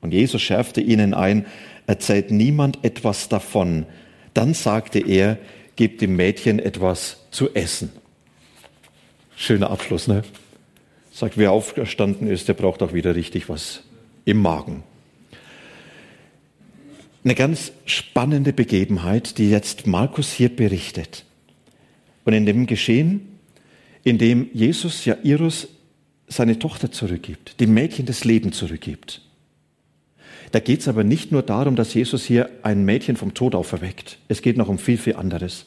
Und 0.00 0.12
Jesus 0.12 0.42
schärfte 0.42 0.80
ihnen 0.80 1.14
ein, 1.14 1.46
erzählt 1.86 2.30
niemand 2.30 2.84
etwas 2.84 3.28
davon. 3.28 3.86
Dann 4.34 4.54
sagte 4.54 4.98
er, 4.98 5.38
gebt 5.76 6.00
dem 6.00 6.16
Mädchen 6.16 6.58
etwas 6.58 7.18
zu 7.30 7.54
essen. 7.54 7.90
Schöner 9.36 9.70
Abschluss, 9.70 10.08
ne? 10.08 10.22
Sagt, 11.12 11.36
wer 11.36 11.52
aufgestanden 11.52 12.28
ist, 12.28 12.48
der 12.48 12.54
braucht 12.54 12.82
auch 12.82 12.92
wieder 12.94 13.14
richtig 13.14 13.48
was 13.48 13.82
im 14.24 14.40
Magen. 14.40 14.82
Eine 17.24 17.34
ganz 17.34 17.72
spannende 17.84 18.52
Begebenheit, 18.52 19.38
die 19.38 19.50
jetzt 19.50 19.86
Markus 19.86 20.32
hier 20.32 20.48
berichtet. 20.48 21.24
Und 22.24 22.32
in 22.32 22.46
dem 22.46 22.66
Geschehen, 22.66 23.38
in 24.04 24.18
dem 24.18 24.48
Jesus 24.52 25.04
Jairus 25.04 25.68
seine 26.28 26.58
Tochter 26.58 26.90
zurückgibt, 26.90 27.60
dem 27.60 27.74
Mädchen 27.74 28.06
das 28.06 28.24
Leben 28.24 28.52
zurückgibt. 28.52 29.20
Da 30.52 30.60
geht 30.60 30.80
es 30.80 30.88
aber 30.88 31.02
nicht 31.02 31.32
nur 31.32 31.42
darum, 31.42 31.76
dass 31.76 31.94
Jesus 31.94 32.24
hier 32.24 32.50
ein 32.62 32.84
Mädchen 32.84 33.16
vom 33.16 33.34
Tod 33.34 33.54
auferweckt. 33.54 34.18
Es 34.28 34.42
geht 34.42 34.58
noch 34.58 34.68
um 34.68 34.78
viel, 34.78 34.98
viel 34.98 35.16
anderes. 35.16 35.64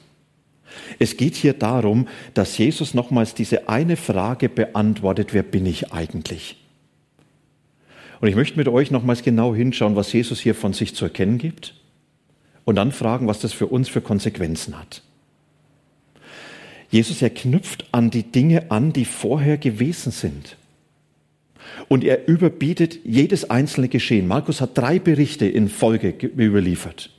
Es 1.00 1.18
geht 1.18 1.36
hier 1.36 1.54
darum, 1.54 2.08
dass 2.34 2.58
Jesus 2.58 2.94
nochmals 2.94 3.34
diese 3.34 3.68
eine 3.68 3.98
Frage 3.98 4.48
beantwortet, 4.48 5.34
wer 5.34 5.44
bin 5.44 5.66
ich 5.66 5.92
eigentlich? 5.92 6.58
Und 8.22 8.28
ich 8.28 8.36
möchte 8.36 8.58
mit 8.58 8.68
euch 8.68 8.92
nochmals 8.92 9.24
genau 9.24 9.56
hinschauen, 9.56 9.96
was 9.96 10.14
Jesus 10.14 10.40
hier 10.40 10.56
von 10.56 10.74
sich 10.74 10.96
zu 10.96 11.06
erkennen 11.06 11.38
gibt 11.38 11.74
und 12.64 12.76
dann 12.76 12.92
fragen, 12.92 13.28
was 13.28 13.40
das 13.40 13.54
für 13.54 13.68
uns 13.68 13.90
für 13.90 14.02
Konsequenzen 14.02 14.78
hat. 14.78 15.02
Jesus, 16.90 17.22
er 17.22 17.32
knüpft 17.32 17.86
an 17.92 18.12
die 18.12 18.24
Dinge 18.24 18.70
an, 18.72 18.94
die 18.94 19.06
vorher 19.06 19.58
gewesen 19.58 20.12
sind. 20.12 20.58
Und 21.88 22.04
er 22.04 22.28
überbietet 22.28 23.00
jedes 23.04 23.50
einzelne 23.50 23.88
Geschehen. 23.88 24.28
Markus 24.28 24.62
hat 24.62 24.78
drei 24.78 25.00
Berichte 25.00 25.46
in 25.46 25.70
Folge 25.70 26.14
überliefert. 26.22 27.12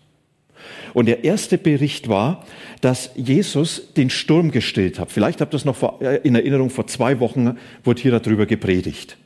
Und 0.94 1.06
der 1.06 1.24
erste 1.24 1.58
Bericht 1.58 2.08
war, 2.08 2.44
dass 2.80 3.10
Jesus 3.16 3.92
den 3.94 4.10
Sturm 4.10 4.50
gestillt 4.50 4.98
hat. 4.98 5.12
Vielleicht 5.12 5.40
habt 5.40 5.52
ihr 5.52 5.58
das 5.58 5.64
noch 5.64 6.00
äh, 6.00 6.20
in 6.22 6.34
Erinnerung, 6.34 6.70
vor 6.70 6.86
zwei 6.86 7.20
Wochen 7.20 7.58
wurde 7.84 8.02
hier 8.02 8.18
darüber 8.18 8.46
gepredigt. 8.46 9.16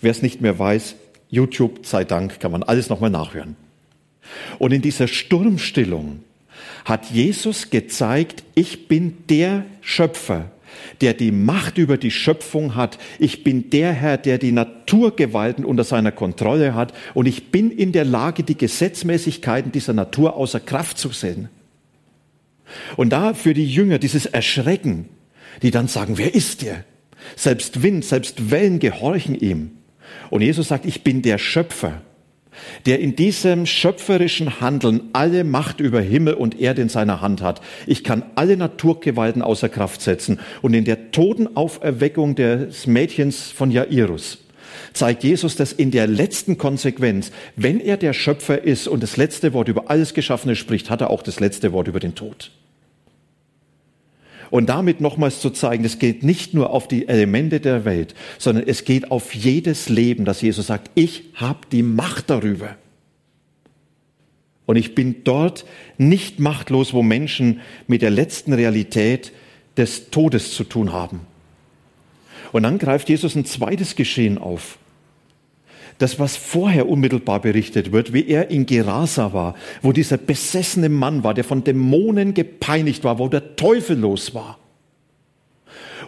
Wer 0.00 0.12
es 0.12 0.22
nicht 0.22 0.40
mehr 0.40 0.58
weiß, 0.58 0.96
YouTube 1.28 1.84
sei 1.84 2.04
Dank, 2.04 2.40
kann 2.40 2.52
man 2.52 2.62
alles 2.62 2.88
nochmal 2.88 3.10
nachhören. 3.10 3.56
Und 4.58 4.72
in 4.72 4.82
dieser 4.82 5.08
Sturmstillung 5.08 6.20
hat 6.84 7.10
Jesus 7.10 7.70
gezeigt, 7.70 8.42
ich 8.54 8.88
bin 8.88 9.18
der 9.28 9.64
Schöpfer, 9.80 10.50
der 11.00 11.14
die 11.14 11.32
Macht 11.32 11.78
über 11.78 11.96
die 11.96 12.10
Schöpfung 12.10 12.74
hat. 12.74 12.98
Ich 13.18 13.44
bin 13.44 13.70
der 13.70 13.92
Herr, 13.92 14.16
der 14.16 14.38
die 14.38 14.52
Naturgewalten 14.52 15.64
unter 15.64 15.84
seiner 15.84 16.12
Kontrolle 16.12 16.74
hat. 16.74 16.92
Und 17.14 17.26
ich 17.26 17.50
bin 17.50 17.70
in 17.70 17.92
der 17.92 18.04
Lage, 18.04 18.42
die 18.42 18.56
Gesetzmäßigkeiten 18.56 19.72
dieser 19.72 19.92
Natur 19.92 20.36
außer 20.36 20.60
Kraft 20.60 20.98
zu 20.98 21.10
sehen. 21.10 21.48
Und 22.96 23.10
da 23.10 23.34
für 23.34 23.54
die 23.54 23.66
Jünger 23.66 23.98
dieses 23.98 24.26
Erschrecken, 24.26 25.08
die 25.62 25.70
dann 25.70 25.88
sagen, 25.88 26.18
wer 26.18 26.34
ist 26.34 26.62
der? 26.62 26.84
Selbst 27.36 27.82
Wind, 27.82 28.04
selbst 28.04 28.50
Wellen 28.50 28.78
gehorchen 28.78 29.34
ihm. 29.34 29.72
Und 30.30 30.42
Jesus 30.42 30.68
sagt, 30.68 30.86
ich 30.86 31.02
bin 31.02 31.22
der 31.22 31.38
Schöpfer, 31.38 32.02
der 32.86 33.00
in 33.00 33.16
diesem 33.16 33.66
schöpferischen 33.66 34.60
Handeln 34.60 35.10
alle 35.12 35.44
Macht 35.44 35.80
über 35.80 36.00
Himmel 36.00 36.34
und 36.34 36.60
Erde 36.60 36.82
in 36.82 36.88
seiner 36.88 37.20
Hand 37.20 37.42
hat. 37.42 37.60
Ich 37.86 38.04
kann 38.04 38.24
alle 38.34 38.56
Naturgewalten 38.56 39.42
außer 39.42 39.68
Kraft 39.68 40.02
setzen. 40.02 40.40
Und 40.62 40.74
in 40.74 40.84
der 40.84 41.10
Totenauferweckung 41.10 42.34
des 42.34 42.86
Mädchens 42.86 43.50
von 43.50 43.70
Jairus 43.70 44.38
zeigt 44.92 45.24
Jesus 45.24 45.56
das 45.56 45.72
in 45.72 45.90
der 45.90 46.06
letzten 46.06 46.58
Konsequenz. 46.58 47.30
Wenn 47.56 47.80
er 47.80 47.96
der 47.96 48.12
Schöpfer 48.12 48.62
ist 48.62 48.88
und 48.88 49.02
das 49.02 49.16
letzte 49.16 49.52
Wort 49.52 49.68
über 49.68 49.90
alles 49.90 50.14
Geschaffene 50.14 50.56
spricht, 50.56 50.90
hat 50.90 51.00
er 51.00 51.10
auch 51.10 51.22
das 51.22 51.40
letzte 51.40 51.72
Wort 51.72 51.88
über 51.88 52.00
den 52.00 52.14
Tod. 52.14 52.50
Und 54.50 54.68
damit 54.68 55.00
nochmals 55.00 55.40
zu 55.40 55.50
zeigen, 55.50 55.84
es 55.84 55.98
geht 55.98 56.24
nicht 56.24 56.54
nur 56.54 56.70
auf 56.70 56.88
die 56.88 57.06
Elemente 57.06 57.60
der 57.60 57.84
Welt, 57.84 58.14
sondern 58.38 58.66
es 58.66 58.84
geht 58.84 59.10
auf 59.10 59.34
jedes 59.34 59.88
Leben, 59.88 60.24
dass 60.24 60.42
Jesus 60.42 60.66
sagt, 60.66 60.90
ich 60.94 61.24
habe 61.34 61.60
die 61.70 61.82
Macht 61.84 62.30
darüber. 62.30 62.76
Und 64.66 64.76
ich 64.76 64.94
bin 64.94 65.22
dort 65.24 65.64
nicht 65.98 66.40
machtlos, 66.40 66.92
wo 66.92 67.02
Menschen 67.02 67.60
mit 67.86 68.02
der 68.02 68.10
letzten 68.10 68.52
Realität 68.52 69.32
des 69.76 70.10
Todes 70.10 70.54
zu 70.54 70.64
tun 70.64 70.92
haben. 70.92 71.20
Und 72.52 72.64
dann 72.64 72.78
greift 72.78 73.08
Jesus 73.08 73.36
ein 73.36 73.44
zweites 73.44 73.94
Geschehen 73.94 74.36
auf 74.36 74.78
das, 76.00 76.18
was 76.18 76.34
vorher 76.34 76.88
unmittelbar 76.88 77.40
berichtet 77.40 77.92
wird, 77.92 78.14
wie 78.14 78.26
er 78.26 78.50
in 78.50 78.64
Gerasa 78.64 79.34
war, 79.34 79.54
wo 79.82 79.92
dieser 79.92 80.16
besessene 80.16 80.88
Mann 80.88 81.22
war, 81.24 81.34
der 81.34 81.44
von 81.44 81.62
Dämonen 81.62 82.32
gepeinigt 82.32 83.04
war, 83.04 83.18
wo 83.18 83.28
der 83.28 83.54
Teufel 83.54 83.98
los 83.98 84.34
war. 84.34 84.58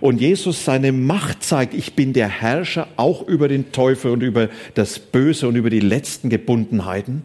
Und 0.00 0.18
Jesus 0.18 0.64
seine 0.64 0.92
Macht 0.92 1.44
zeigt, 1.44 1.74
ich 1.74 1.92
bin 1.92 2.14
der 2.14 2.28
Herrscher 2.28 2.88
auch 2.96 3.28
über 3.28 3.48
den 3.48 3.70
Teufel 3.70 4.12
und 4.12 4.22
über 4.22 4.48
das 4.74 4.98
Böse 4.98 5.46
und 5.46 5.56
über 5.56 5.68
die 5.68 5.80
letzten 5.80 6.30
Gebundenheiten. 6.30 7.22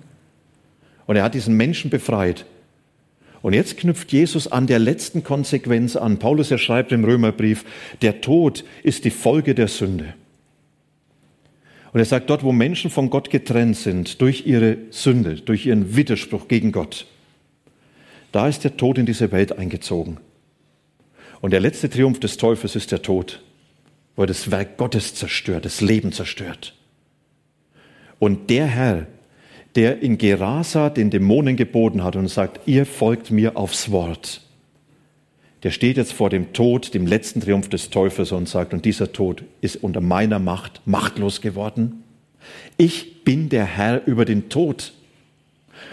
Und 1.06 1.16
er 1.16 1.24
hat 1.24 1.36
diesen 1.36 1.56
Menschen 1.56 1.90
befreit. 1.90 2.46
Und 3.42 3.54
jetzt 3.54 3.78
knüpft 3.78 4.12
Jesus 4.12 4.52
an 4.52 4.68
der 4.68 4.80
letzten 4.80 5.24
Konsequenz 5.24 5.96
an. 5.96 6.20
Paulus 6.20 6.52
er 6.52 6.58
schreibt 6.58 6.92
im 6.92 7.06
Römerbrief, 7.06 7.64
der 8.02 8.20
Tod 8.20 8.66
ist 8.84 9.06
die 9.06 9.10
Folge 9.10 9.56
der 9.56 9.70
Sünde. 9.70 10.16
Und 11.98 12.02
er 12.02 12.06
sagt, 12.06 12.30
dort, 12.30 12.44
wo 12.44 12.52
Menschen 12.52 12.92
von 12.92 13.10
Gott 13.10 13.32
getrennt 13.32 13.76
sind, 13.76 14.22
durch 14.22 14.46
ihre 14.46 14.78
Sünde, 14.92 15.34
durch 15.34 15.66
ihren 15.66 15.96
Widerspruch 15.96 16.48
gegen 16.48 16.72
Gott, 16.72 17.08
da 18.32 18.48
ist 18.48 18.64
der 18.64 18.78
Tod 18.78 19.00
in 19.00 19.08
diese 19.08 19.32
Welt 19.32 19.58
eingezogen. 19.58 20.18
Und 21.42 21.54
der 21.54 21.60
letzte 21.60 21.90
Triumph 21.90 22.20
des 22.20 22.38
Teufels 22.38 22.76
ist 22.76 22.92
der 22.92 23.02
Tod, 23.02 23.42
wo 24.16 24.22
er 24.22 24.28
das 24.28 24.52
Werk 24.52 24.78
Gottes 24.78 25.16
zerstört, 25.16 25.66
das 25.66 25.82
Leben 25.82 26.12
zerstört. 26.12 26.76
Und 28.20 28.52
der 28.52 28.68
Herr, 28.68 29.08
der 29.74 30.00
in 30.04 30.20
Gerasa 30.20 30.92
den 30.92 31.10
Dämonen 31.10 31.56
geboten 31.56 32.04
hat 32.04 32.16
und 32.16 32.28
sagt, 32.28 32.68
ihr 32.68 32.86
folgt 32.86 33.32
mir 33.32 33.58
aufs 33.58 33.90
Wort, 33.90 34.44
der 35.64 35.72
steht 35.72 35.98
jetzt 35.98 36.14
vor 36.14 36.30
dem 36.30 36.54
Tod, 36.54 36.94
dem 36.94 37.08
letzten 37.08 37.42
Triumph 37.42 37.70
des 37.70 37.90
Teufels 37.90 38.32
und 38.32 38.48
sagt, 38.48 38.74
und 38.74 38.86
dieser 38.86 39.12
Tod 39.12 39.44
ist 39.62 39.78
unter 39.78 40.02
meiner 40.02 40.40
Macht 40.40 40.82
machtlos 40.86 41.42
geworden. 41.42 42.04
Ich 42.78 43.24
bin 43.24 43.50
der 43.50 43.66
Herr 43.66 44.06
über 44.06 44.26
den 44.26 44.50
Tod. 44.50 44.94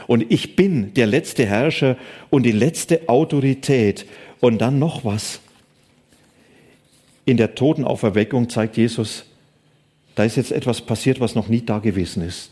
Und 0.06 0.30
ich 0.30 0.56
bin 0.56 0.92
der 0.94 1.06
letzte 1.06 1.46
Herrscher 1.46 1.96
und 2.30 2.44
die 2.44 2.52
letzte 2.52 3.08
Autorität. 3.08 4.06
Und 4.40 4.58
dann 4.58 4.78
noch 4.78 5.04
was. 5.04 5.40
In 7.24 7.38
der 7.38 7.54
Totenauferweckung 7.54 8.50
zeigt 8.50 8.76
Jesus, 8.76 9.24
da 10.14 10.24
ist 10.24 10.36
jetzt 10.36 10.52
etwas 10.52 10.82
passiert, 10.82 11.20
was 11.20 11.34
noch 11.34 11.48
nie 11.48 11.62
da 11.62 11.78
gewesen 11.78 12.22
ist. 12.22 12.50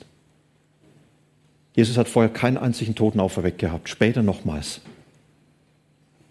Jesus 1.75 1.97
hat 1.97 2.09
vorher 2.09 2.33
keinen 2.33 2.57
einzigen 2.57 2.95
Toten 2.95 3.21
auferweckt 3.21 3.59
gehabt, 3.59 3.89
später 3.89 4.23
nochmals. 4.23 4.81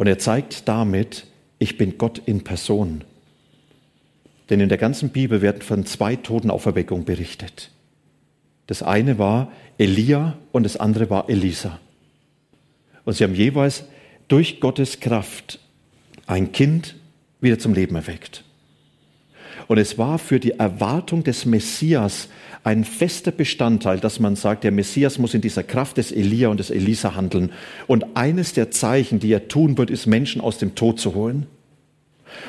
Und 0.01 0.07
er 0.07 0.17
zeigt 0.17 0.67
damit, 0.67 1.27
ich 1.59 1.77
bin 1.77 1.99
Gott 1.99 2.23
in 2.25 2.43
Person. 2.43 3.03
Denn 4.49 4.59
in 4.59 4.67
der 4.67 4.79
ganzen 4.79 5.09
Bibel 5.09 5.43
werden 5.43 5.61
von 5.61 5.85
zwei 5.85 6.15
Totenauferweckungen 6.15 7.05
berichtet. 7.05 7.69
Das 8.65 8.81
eine 8.81 9.19
war 9.19 9.51
Elia 9.77 10.39
und 10.53 10.63
das 10.63 10.75
andere 10.75 11.11
war 11.11 11.29
Elisa. 11.29 11.77
Und 13.05 13.13
sie 13.13 13.23
haben 13.23 13.35
jeweils 13.35 13.83
durch 14.27 14.59
Gottes 14.59 15.01
Kraft 15.01 15.59
ein 16.25 16.51
Kind 16.51 16.95
wieder 17.39 17.59
zum 17.59 17.75
Leben 17.75 17.95
erweckt. 17.95 18.43
Und 19.67 19.77
es 19.77 19.99
war 19.99 20.17
für 20.17 20.39
die 20.39 20.53
Erwartung 20.53 21.23
des 21.23 21.45
Messias 21.45 22.27
ein 22.63 22.83
fester 22.83 23.31
Bestandteil, 23.31 23.99
dass 23.99 24.19
man 24.19 24.35
sagt, 24.35 24.63
der 24.63 24.71
Messias 24.71 25.17
muss 25.17 25.33
in 25.33 25.41
dieser 25.41 25.63
Kraft 25.63 25.97
des 25.97 26.11
Elia 26.11 26.49
und 26.49 26.59
des 26.59 26.69
Elisa 26.69 27.15
handeln. 27.15 27.51
Und 27.87 28.15
eines 28.15 28.53
der 28.53 28.69
Zeichen, 28.69 29.19
die 29.19 29.31
er 29.31 29.47
tun 29.47 29.77
wird, 29.77 29.89
ist, 29.89 30.05
Menschen 30.05 30.41
aus 30.41 30.59
dem 30.59 30.75
Tod 30.75 30.99
zu 30.99 31.15
holen. 31.15 31.47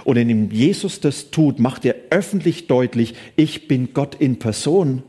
Und 0.04 0.16
indem 0.16 0.50
Jesus 0.50 1.00
das 1.00 1.30
tut, 1.30 1.58
macht 1.58 1.84
er 1.84 1.94
öffentlich 2.10 2.66
deutlich, 2.66 3.14
ich 3.36 3.68
bin 3.68 3.94
Gott 3.94 4.14
in 4.14 4.38
Person. 4.38 5.02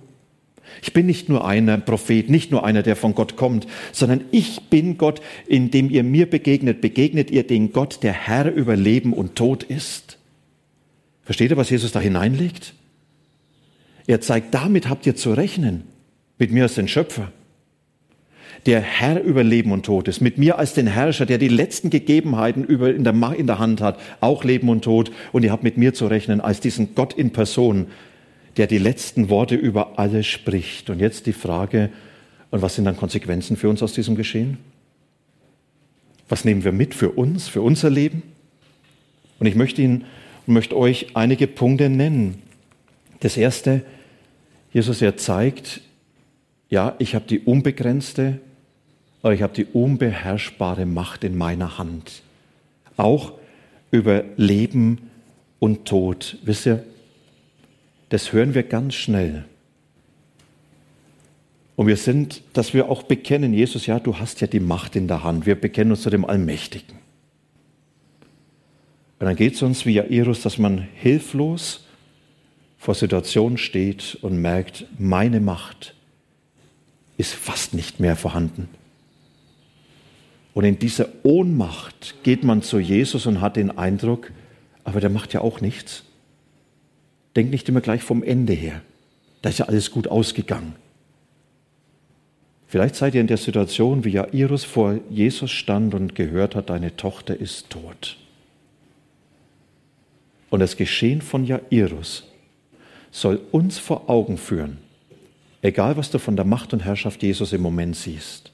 Ich 0.81 0.93
bin 0.93 1.05
nicht 1.05 1.29
nur 1.29 1.45
einer 1.45 1.77
Prophet, 1.77 2.29
nicht 2.29 2.51
nur 2.51 2.63
einer, 2.65 2.81
der 2.81 2.95
von 2.95 3.13
Gott 3.13 3.36
kommt, 3.36 3.67
sondern 3.91 4.22
ich 4.31 4.69
bin 4.69 4.98
Gott, 4.98 5.22
indem 5.45 5.89
ihr 5.89 6.03
mir 6.03 6.29
begegnet, 6.29 6.81
begegnet 6.81 7.29
ihr 7.29 7.45
den 7.45 7.74
Gott, 7.74 8.01
der 8.01 8.13
Herr 8.13 8.51
über 8.51 8.75
Leben 8.75 9.13
und 9.13 9.36
Tod 9.36 9.63
ist. 9.63 10.17
Versteht 11.24 11.51
ihr, 11.51 11.57
was 11.57 11.69
Jesus 11.69 11.91
da 11.91 12.00
hineinlegt? 12.00 12.74
Er 14.07 14.22
zeigt, 14.22 14.53
damit 14.53 14.89
habt 14.89 15.05
ihr 15.05 15.15
zu 15.15 15.33
rechnen, 15.33 15.83
mit 16.38 16.51
mir 16.51 16.63
als 16.63 16.75
den 16.75 16.88
Schöpfer, 16.88 17.31
der 18.65 18.81
Herr 18.81 19.22
über 19.22 19.43
Leben 19.43 19.72
und 19.72 19.86
Tod 19.86 20.07
ist, 20.07 20.22
mit 20.22 20.38
mir 20.38 20.57
als 20.57 20.74
den 20.74 20.88
Herrscher, 20.88 21.25
der 21.25 21.38
die 21.38 21.48
letzten 21.48 21.89
Gegebenheiten 21.89 22.63
über 22.63 22.93
in, 22.93 23.03
der, 23.03 23.13
in 23.38 23.48
der 23.48 23.60
Hand 23.60 23.81
hat, 23.81 24.00
auch 24.22 24.43
Leben 24.43 24.69
und 24.69 24.83
Tod, 24.83 25.12
und 25.31 25.43
ihr 25.43 25.51
habt 25.51 25.63
mit 25.63 25.77
mir 25.77 25.93
zu 25.93 26.07
rechnen 26.07 26.41
als 26.41 26.60
diesen 26.60 26.95
Gott 26.95 27.13
in 27.13 27.31
Person, 27.31 27.88
der 28.57 28.67
die 28.67 28.77
letzten 28.77 29.29
Worte 29.29 29.55
über 29.55 29.98
alles 30.00 30.27
spricht. 30.27 30.89
Und 30.89 31.00
jetzt 31.00 31.25
die 31.25 31.33
Frage, 31.33 31.89
und 32.51 32.62
was 32.62 32.75
sind 32.75 32.86
dann 32.86 32.98
Konsequenzen 32.98 33.57
für 33.57 33.67
uns 33.67 33.81
aus 33.81 33.93
diesem 33.93 34.15
Geschehen? 34.15 34.57
Was 36.29 36.45
nehmen 36.45 36.63
wir 36.63 36.72
mit 36.72 36.93
für 36.93 37.10
uns, 37.10 37.48
für 37.48 37.62
unser 37.62 37.89
Leben? 37.89 38.22
Und 39.39 39.48
ich 39.48 39.55
möchte 39.55 39.81
Ihnen 39.81 40.05
und 40.45 40.53
möchte 40.53 40.77
euch 40.77 41.15
einige 41.15 41.48
Punkte 41.48 41.89
nennen. 41.89 42.42
Das 43.24 43.38
erste, 43.38 43.84
Jesus, 44.74 45.01
er 45.01 45.15
zeigt, 45.15 45.80
ja, 46.70 46.94
ich 47.00 47.15
habe 47.15 47.24
die 47.25 47.39
unbegrenzte, 47.39 48.42
aber 49.22 49.34
ich 49.34 49.42
habe 49.42 49.53
die 49.53 49.63
unbeherrschbare 49.63 50.86
Macht 50.86 51.24
in 51.24 51.38
meiner 51.38 51.78
Hand. 51.78 52.21
Auch 52.97 53.32
über 53.91 54.26
Leben 54.36 55.10
und 55.60 55.86
Tod. 55.86 56.38
Wisst 56.43 56.65
ihr, 56.65 56.84
das 58.10 58.34
hören 58.34 58.56
wir 58.56 58.63
ganz 58.63 58.95
schnell. 58.95 59.45
Und 61.78 61.88
wir 61.88 61.95
sind, 61.95 62.41
dass 62.52 62.74
wir 62.74 62.89
auch 62.89 63.04
bekennen, 63.04 63.54
Jesus, 63.54 63.86
ja, 63.86 64.02
du 64.02 64.19
hast 64.19 64.41
ja 64.41 64.47
die 64.47 64.60
Macht 64.60 64.97
in 64.97 65.08
der 65.08 65.24
Hand. 65.24 65.45
Wir 65.45 65.56
bekennen 65.56 65.91
uns 65.91 66.02
zu 66.02 66.10
dem 66.10 66.26
Allmächtigen. 66.26 66.97
Und 69.19 69.28
dann 69.28 69.38
geht 69.38 69.54
es 69.54 69.62
uns 69.62 69.86
wie 69.86 69.93
Jairus, 69.93 70.41
dass 70.41 70.58
man 70.58 70.89
hilflos 70.95 71.86
vor 72.84 72.96
Situationen 72.96 73.58
steht 73.58 74.17
und 74.22 74.41
merkt, 74.41 74.86
meine 75.00 75.39
Macht 75.39 75.96
ist 77.15 77.34
fast 77.34 77.74
nicht 77.74 78.02
mehr 78.02 78.17
vorhanden. 78.17 78.67
Und 80.54 80.65
in 80.65 80.80
dieser 80.80 81.08
Ohnmacht 81.24 82.15
geht 82.24 82.43
man 82.43 82.62
zu 82.62 82.80
Jesus 82.80 83.26
und 83.26 83.39
hat 83.39 83.56
den 83.56 83.72
Eindruck, 83.78 84.34
aber 84.84 85.00
der 85.00 85.10
macht 85.10 85.32
ja 85.32 85.39
auch 85.39 85.62
nichts. 85.62 86.04
Denk 87.38 87.52
nicht 87.52 87.69
immer 87.69 87.80
gleich 87.80 88.04
vom 88.04 88.22
Ende 88.22 88.52
her. 88.52 88.82
Da 89.41 89.48
ist 89.48 89.60
ja 89.60 89.67
alles 89.67 89.89
gut 89.89 90.10
ausgegangen. 90.10 90.76
Vielleicht 92.67 92.96
seid 92.96 93.15
ihr 93.15 93.22
in 93.22 93.28
der 93.28 93.38
Situation, 93.38 94.04
wie 94.04 94.10
Jairus 94.10 94.65
vor 94.65 95.00
Jesus 95.10 95.52
stand 95.52 95.93
und 95.93 96.15
gehört 96.15 96.54
hat, 96.54 96.69
deine 96.69 96.98
Tochter 96.98 97.39
ist 97.39 97.69
tot. 97.69 98.17
Und 100.50 100.60
das 100.60 100.76
Geschehen 100.76 101.22
von 101.22 101.46
Jairus 101.46 102.28
soll 103.13 103.39
uns 103.52 103.78
vor 103.78 104.10
Augen 104.10 104.38
führen, 104.38 104.80
egal 105.62 105.95
was 105.95 106.12
du 106.12 106.17
von 106.19 106.36
der 106.36 106.45
Macht 106.45 106.73
und 106.73 106.84
Herrschaft 106.84 107.21
Jesus 107.21 107.54
im 107.54 107.62
Moment 107.62 107.95
siehst. 107.95 108.52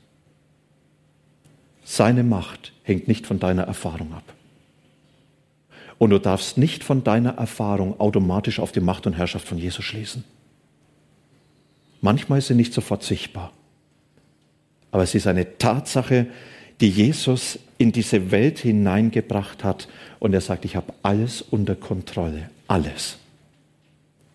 Seine 1.84 2.24
Macht 2.24 2.74
hängt 2.84 3.08
nicht 3.08 3.26
von 3.26 3.39
deiner 3.39 3.63
Erfahrung 3.63 4.13
ab. 4.13 4.34
Und 5.98 6.12
du 6.12 6.19
darfst 6.19 6.58
nicht 6.58 6.84
von 6.84 7.04
deiner 7.04 7.38
Erfahrung 7.38 8.00
automatisch 8.00 8.60
auf 8.60 8.72
die 8.72 8.82
Macht 8.82 9.08
und 9.08 9.13
Herrschaft 9.13 9.48
von 9.48 9.58
Jesus 9.58 9.84
schließen. 9.84 10.24
Manchmal 12.02 12.39
ist 12.39 12.48
sie 12.48 12.56
nicht 12.56 12.74
sofort 12.74 13.04
sichtbar. 13.04 13.52
Aber 14.91 15.04
es 15.04 15.15
ist 15.15 15.28
eine 15.28 15.58
Tatsache, 15.58 16.28
die 16.82 16.89
Jesus 16.89 17.60
in 17.78 17.91
diese 17.91 18.32
Welt 18.32 18.60
hineingebracht 18.60 19.63
hat. 19.63 19.88
Und 20.19 20.34
er 20.34 20.41
sagt, 20.41 20.65
ich 20.65 20.76
habe 20.76 20.93
alles 21.02 21.41
unter 21.41 21.76
Kontrolle. 21.76 22.50
Alles. 22.67 23.17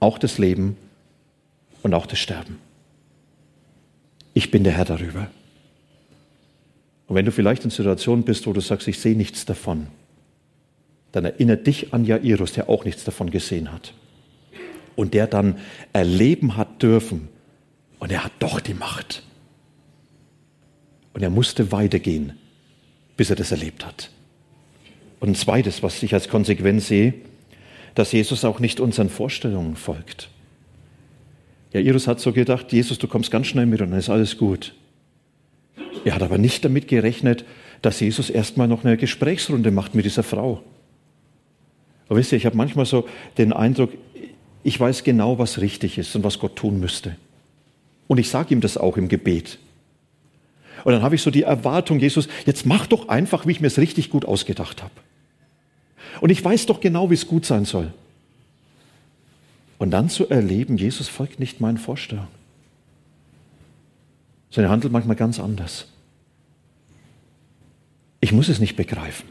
Auch 0.01 0.19
das 0.19 0.39
Leben 0.39 0.77
und 1.83 1.95
auch 1.95 2.07
das 2.07 2.19
Sterben. 2.19 2.59
Ich 4.33 4.51
bin 4.51 4.65
der 4.65 4.73
Herr 4.73 4.85
darüber. 4.85 5.31
Und 7.07 7.17
wenn 7.17 7.25
du 7.25 7.33
vielleicht 7.33 7.65
in 7.65 7.71
Situationen 7.71 8.25
bist, 8.25 8.47
wo 8.47 8.53
du 8.53 8.61
sagst, 8.61 8.89
ich 8.89 8.99
sehe 8.99 9.17
nichts 9.17 9.45
davon, 9.45 9.87
dann 11.13 11.25
erinnere 11.25 11.59
dich 11.59 11.95
an 11.95 12.05
Jairus, 12.05 12.55
der 12.55 12.69
auch 12.69 12.85
nichts 12.85 13.05
davon 13.05 13.31
gesehen 13.31 13.71
hat. 13.73 13.95
Und 14.97 15.15
der 15.15 15.27
dann 15.27 15.59
erleben 15.93 16.57
hat 16.57 16.83
dürfen. 16.83 17.29
Und 17.99 18.11
er 18.11 18.25
hat 18.25 18.33
doch 18.41 18.61
die 18.61 18.75
Macht. 18.75 19.23
Und 21.13 21.23
er 21.23 21.31
musste 21.31 21.71
weitergehen, 21.71 22.33
bis 23.17 23.31
er 23.31 23.37
das 23.37 23.53
erlebt 23.53 23.87
hat. 23.87 24.11
Und 25.21 25.31
ein 25.31 25.35
zweites, 25.37 25.83
was 25.83 26.03
ich 26.03 26.13
als 26.15 26.29
Konsequenz 26.29 26.89
sehe, 26.89 27.15
dass 27.95 28.13
Jesus 28.13 28.45
auch 28.45 28.61
nicht 28.61 28.81
unseren 28.81 29.09
Vorstellungen 29.09 29.77
folgt. 29.77 30.29
Ja, 31.73 31.81
Iris 31.81 32.07
hat 32.07 32.21
so 32.21 32.33
gedacht, 32.33 32.73
Jesus, 32.73 32.99
du 32.99 33.09
kommst 33.09 33.31
ganz 33.31 33.49
schnell 33.49 33.67
mit 33.67 33.81
und 33.81 33.91
dann 33.91 33.99
ist 33.99 34.11
alles 34.11 34.39
gut. 34.39 34.75
Er 36.05 36.15
hat 36.15 36.23
aber 36.23 36.39
nicht 36.39 36.65
damit 36.65 36.89
gerechnet, 36.89 37.45
dass 37.83 38.01
Jesus 38.01 38.31
erstmal 38.31 38.69
noch 38.69 38.85
eine 38.85 38.97
Gesprächsrunde 38.97 39.71
macht 39.71 39.95
mit 39.95 40.05
dieser 40.05 40.23
Frau. 40.23 40.63
Aber 42.09 42.19
wisst 42.19 42.33
ihr, 42.33 42.39
ich 42.39 42.47
habe 42.47 42.57
manchmal 42.57 42.87
so 42.87 43.09
den 43.39 43.53
Eindruck, 43.53 43.91
ich 44.63 44.79
weiß 44.79 45.05
genau, 45.05 45.39
was 45.39 45.61
richtig 45.61 45.99
ist 45.99 46.15
und 46.17 46.25
was 46.25 46.39
Gott 46.39 46.57
tun 46.57 46.81
müsste. 46.81 47.17
Und 48.07 48.19
ich 48.19 48.29
sage 48.29 48.55
ihm 48.55 48.61
das 48.61 48.77
auch 48.77 48.97
im 48.97 49.09
Gebet. 49.09 49.59
Und 50.85 50.93
dann 50.93 51.03
habe 51.03 51.15
ich 51.15 51.23
so 51.23 51.31
die 51.31 51.43
Erwartung, 51.43 51.99
Jesus, 51.99 52.29
jetzt 52.47 52.67
mach 52.67 52.87
doch 52.87 53.09
einfach, 53.09 53.47
wie 53.47 53.53
ich 53.53 53.61
mir 53.61 53.69
es 53.69 53.79
richtig 53.79 54.11
gut 54.11 54.25
ausgedacht 54.25 54.83
habe. 54.83 54.93
Und 56.21 56.31
ich 56.31 56.45
weiß 56.45 56.67
doch 56.67 56.81
genau, 56.81 57.11
wie 57.11 57.15
es 57.15 57.27
gut 57.27 57.45
sein 57.45 57.65
soll. 57.65 57.93
Und 59.79 59.91
dann 59.91 60.09
zu 60.09 60.29
erleben, 60.29 60.77
Jesus 60.77 61.09
folgt 61.09 61.41
nicht 61.41 61.61
meinen 61.61 61.79
Vorstellungen. 61.79 62.29
Sondern 64.51 64.71
er 64.71 64.73
handelt 64.73 64.93
manchmal 64.93 65.17
ganz 65.17 65.41
anders. 65.41 65.89
Ich 68.21 68.33
muss 68.33 68.49
es 68.49 68.61
nicht 68.61 68.77
begreifen. 68.77 69.29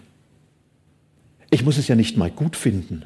Ich 1.49 1.63
muss 1.63 1.77
es 1.77 1.87
ja 1.87 1.95
nicht 1.95 2.17
mal 2.17 2.29
gut 2.29 2.55
finden. 2.55 3.05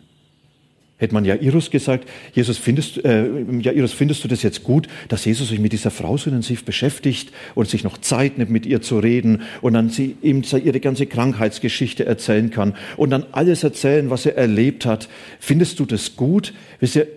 Hätte 0.99 1.13
man 1.13 1.25
Jairus 1.25 1.69
gesagt, 1.69 2.10
Jesus, 2.33 2.57
findest, 2.57 3.05
äh, 3.05 3.27
Jairus, 3.60 3.93
findest 3.93 4.23
du 4.23 4.27
das 4.27 4.41
jetzt 4.41 4.63
gut, 4.63 4.88
dass 5.10 5.25
Jesus 5.25 5.49
sich 5.49 5.60
mit 5.60 5.71
dieser 5.71 5.91
Frau 5.91 6.17
so 6.17 6.31
intensiv 6.31 6.65
beschäftigt 6.65 7.31
und 7.53 7.69
sich 7.69 7.83
noch 7.83 7.99
Zeit 7.99 8.39
nimmt, 8.39 8.49
mit 8.49 8.65
ihr 8.65 8.81
zu 8.81 8.97
reden 8.97 9.43
und 9.62 9.73
dann 9.73 9.91
sie 9.91 10.15
ihm 10.23 10.41
ihre 10.41 10.79
ganze 10.79 11.05
Krankheitsgeschichte 11.05 12.07
erzählen 12.07 12.49
kann 12.49 12.75
und 12.97 13.12
dann 13.12 13.25
alles 13.31 13.63
erzählen, 13.63 14.10
was 14.10 14.25
er 14.25 14.38
erlebt 14.38 14.88
hat. 14.88 15.07
Findest 15.39 15.79
du 15.79 15.86
das 15.86 16.15
gut? 16.15 16.55
Wisst 16.79 16.95
ihr, 16.95 17.07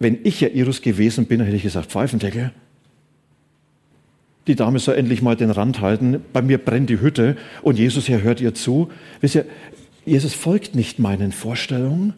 wenn 0.00 0.18
ich 0.24 0.40
Jairus 0.40 0.82
gewesen 0.82 1.26
bin, 1.26 1.40
hätte 1.40 1.56
ich 1.56 1.62
gesagt, 1.62 1.92
Pfeifendeckel, 1.92 2.50
die 4.48 4.56
Dame 4.56 4.80
soll 4.80 4.96
endlich 4.96 5.22
mal 5.22 5.36
den 5.36 5.50
Rand 5.50 5.80
halten, 5.80 6.22
bei 6.32 6.42
mir 6.42 6.58
brennt 6.58 6.90
die 6.90 7.00
Hütte 7.00 7.36
und 7.62 7.78
Jesus, 7.78 8.08
er 8.08 8.22
hört 8.22 8.40
ihr 8.40 8.54
zu. 8.54 8.90
Wisst 9.20 9.36
ihr, 9.36 9.44
Jesus 10.04 10.34
folgt 10.34 10.74
nicht 10.74 10.98
meinen 10.98 11.30
Vorstellungen. 11.30 12.14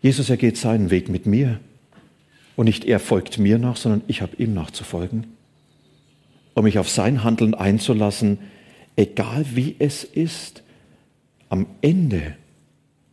Jesus, 0.00 0.30
er 0.30 0.36
geht 0.36 0.56
seinen 0.56 0.90
Weg 0.90 1.08
mit 1.08 1.26
mir. 1.26 1.60
Und 2.56 2.66
nicht 2.66 2.84
er 2.84 2.98
folgt 2.98 3.38
mir 3.38 3.58
nach, 3.58 3.76
sondern 3.76 4.02
ich 4.08 4.20
habe 4.20 4.36
ihm 4.36 4.52
nachzufolgen. 4.54 5.26
Um 6.54 6.64
mich 6.64 6.78
auf 6.78 6.88
sein 6.88 7.22
Handeln 7.22 7.54
einzulassen, 7.54 8.38
egal 8.96 9.44
wie 9.54 9.76
es 9.78 10.02
ist. 10.02 10.62
Am 11.50 11.66
Ende 11.82 12.36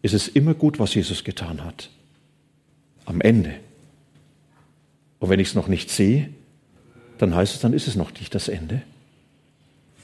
ist 0.02 0.14
es 0.14 0.28
immer 0.28 0.54
gut, 0.54 0.80
was 0.80 0.94
Jesus 0.96 1.24
getan 1.24 1.64
hat. 1.64 1.90
Am 3.06 3.22
Ende. 3.22 3.54
Und 5.20 5.30
wenn 5.30 5.40
ich 5.40 5.50
es 5.50 5.56
noch 5.56 5.68
nicht 5.68 5.90
sehe, 5.90 6.30
dann 7.18 7.34
heißt 7.34 7.56
es, 7.56 7.62
dann 7.62 7.74
ist 7.74 7.88
es 7.88 7.96
noch 7.96 8.14
nicht 8.14 8.36
das 8.36 8.48
Ende. 8.48 8.82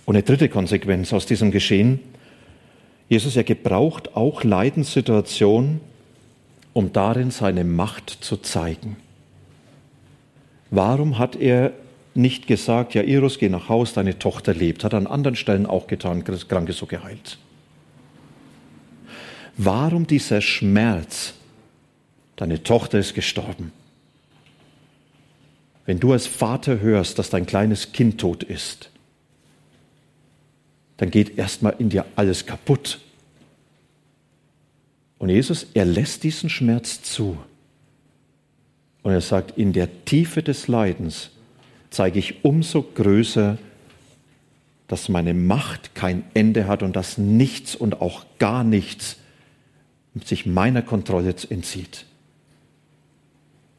Und 0.05 0.15
eine 0.15 0.23
dritte 0.23 0.49
Konsequenz 0.49 1.13
aus 1.13 1.25
diesem 1.25 1.51
Geschehen, 1.51 1.99
Jesus, 3.09 3.35
er 3.35 3.43
gebraucht 3.43 4.15
auch 4.15 4.43
Leidenssituationen, 4.43 5.81
um 6.73 6.93
darin 6.93 7.31
seine 7.31 7.63
Macht 7.63 8.09
zu 8.09 8.37
zeigen. 8.37 8.97
Warum 10.69 11.17
hat 11.17 11.35
er 11.35 11.73
nicht 12.13 12.47
gesagt, 12.47 12.93
ja, 12.93 13.03
Iris, 13.03 13.39
geh 13.39 13.49
nach 13.49 13.69
Haus, 13.69 13.93
deine 13.93 14.19
Tochter 14.19 14.53
lebt? 14.53 14.83
Hat 14.83 14.93
er 14.93 14.97
an 14.97 15.07
anderen 15.07 15.35
Stellen 15.35 15.65
auch 15.65 15.87
getan, 15.87 16.23
Kranke 16.23 16.73
so 16.73 16.85
geheilt. 16.85 17.37
Warum 19.57 20.07
dieser 20.07 20.41
Schmerz? 20.41 21.33
Deine 22.37 22.63
Tochter 22.63 22.99
ist 22.99 23.13
gestorben. 23.13 23.71
Wenn 25.85 25.99
du 25.99 26.13
als 26.13 26.25
Vater 26.25 26.79
hörst, 26.79 27.19
dass 27.19 27.29
dein 27.29 27.45
kleines 27.45 27.91
Kind 27.91 28.19
tot 28.19 28.43
ist, 28.43 28.89
dann 30.97 31.11
geht 31.11 31.37
erstmal 31.37 31.75
in 31.79 31.89
dir 31.89 32.05
alles 32.15 32.45
kaputt. 32.45 32.99
Und 35.21 35.29
Jesus, 35.29 35.67
er 35.75 35.85
lässt 35.85 36.23
diesen 36.23 36.49
Schmerz 36.49 37.03
zu. 37.03 37.37
Und 39.03 39.11
er 39.11 39.21
sagt, 39.21 39.55
in 39.55 39.71
der 39.71 40.03
Tiefe 40.03 40.41
des 40.41 40.67
Leidens 40.67 41.29
zeige 41.91 42.17
ich 42.17 42.43
umso 42.43 42.81
größer, 42.81 43.59
dass 44.87 45.09
meine 45.09 45.35
Macht 45.35 45.93
kein 45.93 46.23
Ende 46.33 46.65
hat 46.65 46.81
und 46.81 46.95
dass 46.95 47.19
nichts 47.19 47.75
und 47.75 48.01
auch 48.01 48.25
gar 48.39 48.63
nichts 48.63 49.17
sich 50.25 50.47
meiner 50.47 50.81
Kontrolle 50.81 51.35
entzieht. 51.51 52.07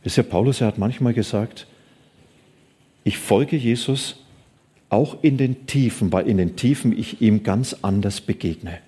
Wisst 0.04 0.18
ihr, 0.18 0.22
Paulus, 0.22 0.60
er 0.60 0.68
hat 0.68 0.78
manchmal 0.78 1.12
gesagt, 1.12 1.66
ich 3.02 3.18
folge 3.18 3.56
Jesus 3.56 4.14
auch 4.90 5.24
in 5.24 5.38
den 5.38 5.66
Tiefen, 5.66 6.12
weil 6.12 6.28
in 6.28 6.36
den 6.36 6.54
Tiefen 6.54 6.96
ich 6.96 7.20
ihm 7.20 7.42
ganz 7.42 7.74
anders 7.82 8.20
begegne. 8.20 8.78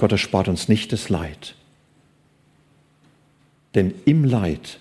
Gott 0.00 0.12
erspart 0.12 0.48
uns 0.48 0.66
nicht 0.66 0.92
das 0.92 1.10
Leid. 1.10 1.54
Denn 3.74 3.92
im 4.06 4.24
Leid 4.24 4.78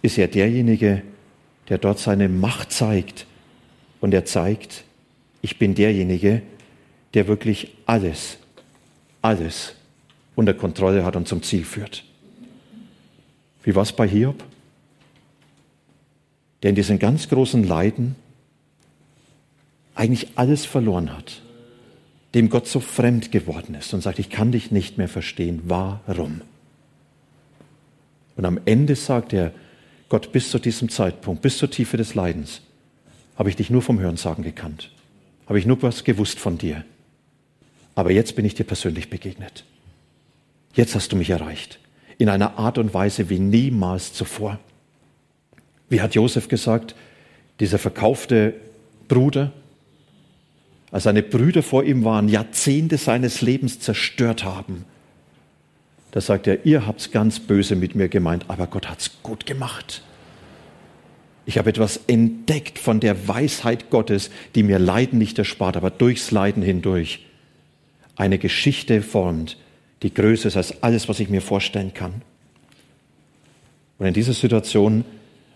ist 0.00 0.16
er 0.16 0.26
derjenige, 0.26 1.02
der 1.68 1.76
dort 1.76 1.98
seine 1.98 2.30
Macht 2.30 2.72
zeigt. 2.72 3.26
Und 4.00 4.14
er 4.14 4.24
zeigt, 4.24 4.84
ich 5.42 5.58
bin 5.58 5.74
derjenige, 5.74 6.40
der 7.12 7.28
wirklich 7.28 7.74
alles, 7.84 8.38
alles 9.20 9.74
unter 10.34 10.54
Kontrolle 10.54 11.04
hat 11.04 11.14
und 11.14 11.28
zum 11.28 11.42
Ziel 11.42 11.64
führt. 11.64 12.02
Wie 13.62 13.74
war 13.74 13.82
es 13.82 13.92
bei 13.92 14.08
Hiob? 14.08 14.42
Der 16.62 16.70
in 16.70 16.76
diesen 16.76 16.98
ganz 16.98 17.28
großen 17.28 17.64
Leiden 17.64 18.16
eigentlich 19.94 20.30
alles 20.36 20.64
verloren 20.64 21.14
hat, 21.14 21.42
dem 22.34 22.50
Gott 22.50 22.66
so 22.66 22.80
fremd 22.80 23.30
geworden 23.30 23.74
ist 23.74 23.94
und 23.94 24.00
sagt, 24.00 24.18
ich 24.18 24.28
kann 24.28 24.52
dich 24.52 24.70
nicht 24.70 24.98
mehr 24.98 25.08
verstehen. 25.08 25.62
Warum? 25.64 26.40
Und 28.36 28.44
am 28.44 28.60
Ende 28.64 28.96
sagt 28.96 29.32
er, 29.32 29.52
Gott, 30.08 30.32
bis 30.32 30.50
zu 30.50 30.58
diesem 30.58 30.88
Zeitpunkt, 30.88 31.42
bis 31.42 31.58
zur 31.58 31.70
Tiefe 31.70 31.96
des 31.96 32.14
Leidens, 32.14 32.60
habe 33.36 33.48
ich 33.48 33.56
dich 33.56 33.70
nur 33.70 33.82
vom 33.82 34.00
Hörensagen 34.00 34.44
gekannt. 34.44 34.90
Habe 35.46 35.58
ich 35.58 35.66
nur 35.66 35.80
was 35.82 36.04
gewusst 36.04 36.38
von 36.38 36.58
dir. 36.58 36.84
Aber 37.94 38.10
jetzt 38.10 38.34
bin 38.34 38.44
ich 38.44 38.54
dir 38.54 38.64
persönlich 38.64 39.10
begegnet. 39.10 39.64
Jetzt 40.74 40.94
hast 40.94 41.12
du 41.12 41.16
mich 41.16 41.30
erreicht. 41.30 41.78
In 42.18 42.28
einer 42.28 42.58
Art 42.58 42.78
und 42.78 42.94
Weise 42.94 43.30
wie 43.30 43.38
niemals 43.38 44.12
zuvor. 44.12 44.58
Wie 45.88 46.00
hat 46.00 46.14
Josef 46.14 46.48
gesagt, 46.48 46.94
dieser 47.60 47.78
verkaufte 47.78 48.54
Bruder, 49.06 49.52
als 50.94 51.02
seine 51.02 51.24
Brüder 51.24 51.64
vor 51.64 51.82
ihm 51.82 52.04
waren, 52.04 52.28
Jahrzehnte 52.28 52.98
seines 52.98 53.42
Lebens 53.42 53.80
zerstört 53.80 54.44
haben, 54.44 54.84
da 56.12 56.20
sagt 56.20 56.46
er, 56.46 56.64
ihr 56.64 56.86
habt's 56.86 57.10
ganz 57.10 57.40
böse 57.40 57.74
mit 57.74 57.96
mir 57.96 58.08
gemeint, 58.08 58.44
aber 58.46 58.68
Gott 58.68 58.88
hat's 58.88 59.10
gut 59.24 59.44
gemacht. 59.44 60.02
Ich 61.46 61.58
habe 61.58 61.68
etwas 61.68 61.98
entdeckt 62.06 62.78
von 62.78 63.00
der 63.00 63.26
Weisheit 63.26 63.90
Gottes, 63.90 64.30
die 64.54 64.62
mir 64.62 64.78
Leiden 64.78 65.18
nicht 65.18 65.36
erspart, 65.36 65.76
aber 65.76 65.90
durchs 65.90 66.30
Leiden 66.30 66.62
hindurch 66.62 67.26
eine 68.14 68.38
Geschichte 68.38 69.02
formt, 69.02 69.56
die 70.04 70.14
größer 70.14 70.46
ist 70.46 70.56
als 70.56 70.80
alles, 70.84 71.08
was 71.08 71.18
ich 71.18 71.28
mir 71.28 71.42
vorstellen 71.42 71.92
kann. 71.92 72.22
Und 73.98 74.06
in 74.06 74.14
dieser 74.14 74.32
Situation 74.32 75.04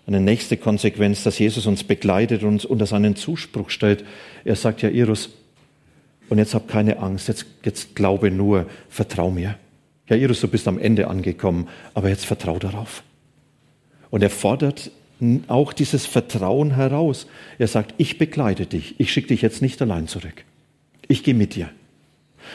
eine 0.09 0.21
nächste 0.21 0.57
Konsequenz, 0.57 1.23
dass 1.23 1.38
Jesus 1.38 1.66
uns 1.66 1.85
begleitet 1.85 2.42
und 2.42 2.49
uns 2.49 2.64
unter 2.64 2.87
seinen 2.87 3.14
Zuspruch 3.14 3.68
stellt. 3.68 4.05
Er 4.44 4.57
sagt 4.57 4.83
ja, 4.83 4.88
Irus, 4.88 5.31
und 6.31 6.38
jetzt 6.38 6.55
hab 6.55 6.66
keine 6.68 6.99
Angst, 6.99 7.29
jetzt, 7.29 7.47
jetzt 7.64 7.94
glaube 7.94 8.31
nur, 8.31 8.66
vertrau 8.88 9.31
mir. 9.31 9.57
Ja, 10.09 10.16
Iris, 10.16 10.40
du 10.40 10.49
bist 10.49 10.66
am 10.66 10.79
Ende 10.79 11.09
angekommen, 11.09 11.68
aber 11.94 12.09
jetzt 12.09 12.25
vertrau 12.25 12.59
darauf. 12.59 13.03
Und 14.11 14.23
er 14.23 14.31
fordert 14.31 14.90
auch 15.49 15.73
dieses 15.73 16.07
Vertrauen 16.07 16.75
heraus. 16.75 17.27
Er 17.59 17.68
sagt, 17.68 17.94
ich 17.99 18.16
begleite 18.18 18.66
dich, 18.66 18.99
ich 18.99 19.12
schicke 19.12 19.29
dich 19.29 19.42
jetzt 19.42 19.61
nicht 19.61 19.81
allein 19.83 20.07
zurück. 20.07 20.44
Ich 21.09 21.23
gehe 21.23 21.35
mit 21.35 21.55
dir. 21.55 21.68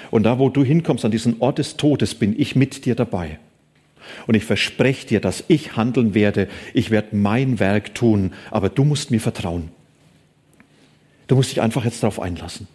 Und 0.10 0.24
da, 0.24 0.40
wo 0.40 0.50
du 0.50 0.64
hinkommst, 0.64 1.06
an 1.06 1.12
diesen 1.12 1.40
Ort 1.42 1.60
des 1.60 1.78
Todes, 1.78 2.16
bin 2.16 2.40
ich 2.40 2.56
mit 2.56 2.86
dir 2.86 2.96
dabei. 2.96 3.38
Und 4.28 4.36
ich 4.36 4.46
verspreche 4.46 5.08
dir, 5.08 5.20
dass 5.20 5.44
ich 5.48 5.76
handeln 5.76 6.14
werde. 6.14 6.48
Ich 6.74 6.92
werde 6.92 7.16
mein 7.16 7.60
Werk 7.60 7.96
tun, 7.96 8.34
aber 8.52 8.70
du 8.70 8.84
musst 8.84 9.12
mir 9.12 9.20
vertrauen. 9.20 9.70
Du 11.28 11.36
musst 11.36 11.52
dich 11.52 11.62
einfach 11.62 11.86
jetzt 11.86 12.04
darauf 12.04 12.20
einlassen. 12.20 12.68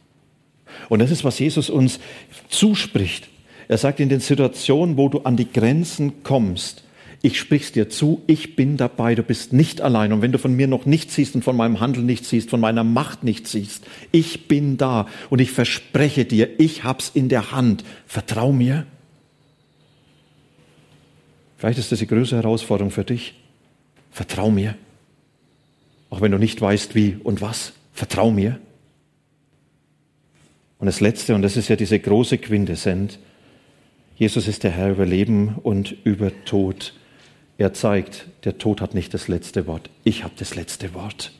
Und 0.88 1.00
das 1.00 1.10
ist, 1.10 1.24
was 1.24 1.38
Jesus 1.38 1.70
uns 1.70 2.00
zuspricht. 2.48 3.28
Er 3.68 3.78
sagt 3.78 4.00
in 4.00 4.08
den 4.08 4.20
Situationen, 4.20 4.96
wo 4.96 5.08
du 5.08 5.20
an 5.20 5.36
die 5.36 5.50
Grenzen 5.50 6.22
kommst, 6.22 6.84
ich 7.20 7.38
sprich's 7.38 7.72
dir 7.72 7.88
zu, 7.88 8.22
ich 8.28 8.54
bin 8.54 8.76
dabei, 8.76 9.16
du 9.16 9.24
bist 9.24 9.52
nicht 9.52 9.80
allein. 9.80 10.12
Und 10.12 10.22
wenn 10.22 10.30
du 10.30 10.38
von 10.38 10.54
mir 10.54 10.68
noch 10.68 10.86
nichts 10.86 11.16
siehst 11.16 11.34
und 11.34 11.42
von 11.42 11.56
meinem 11.56 11.80
Handeln 11.80 12.06
nichts 12.06 12.30
siehst, 12.30 12.48
von 12.48 12.60
meiner 12.60 12.84
Macht 12.84 13.24
nichts 13.24 13.50
siehst, 13.50 13.84
ich 14.12 14.46
bin 14.46 14.76
da 14.76 15.08
und 15.28 15.40
ich 15.40 15.50
verspreche 15.50 16.24
dir, 16.24 16.48
ich 16.60 16.84
hab's 16.84 17.10
in 17.12 17.28
der 17.28 17.50
Hand. 17.50 17.82
Vertrau 18.06 18.52
mir. 18.52 18.86
Vielleicht 21.58 21.78
ist 21.78 21.92
das 21.92 21.98
die 21.98 22.06
größte 22.06 22.36
Herausforderung 22.36 22.90
für 22.90 23.04
dich. 23.04 23.34
Vertrau 24.10 24.50
mir. 24.50 24.76
Auch 26.08 26.20
wenn 26.20 26.32
du 26.32 26.38
nicht 26.38 26.60
weißt, 26.60 26.94
wie 26.94 27.18
und 27.22 27.40
was. 27.40 27.72
Vertrau 27.92 28.30
mir. 28.30 28.58
Und 30.78 30.86
das 30.86 31.00
Letzte, 31.00 31.34
und 31.34 31.42
das 31.42 31.56
ist 31.56 31.68
ja 31.68 31.76
diese 31.76 31.98
große 31.98 32.38
Quintessenz, 32.38 33.18
Jesus 34.16 34.48
ist 34.48 34.62
der 34.62 34.70
Herr 34.70 34.92
über 34.92 35.04
Leben 35.04 35.56
und 35.62 35.94
über 36.04 36.32
Tod. 36.44 36.94
Er 37.56 37.72
zeigt, 37.74 38.26
der 38.44 38.58
Tod 38.58 38.80
hat 38.80 38.94
nicht 38.94 39.12
das 39.12 39.26
letzte 39.26 39.66
Wort. 39.66 39.90
Ich 40.04 40.22
habe 40.22 40.34
das 40.38 40.54
letzte 40.54 40.94
Wort. 40.94 41.32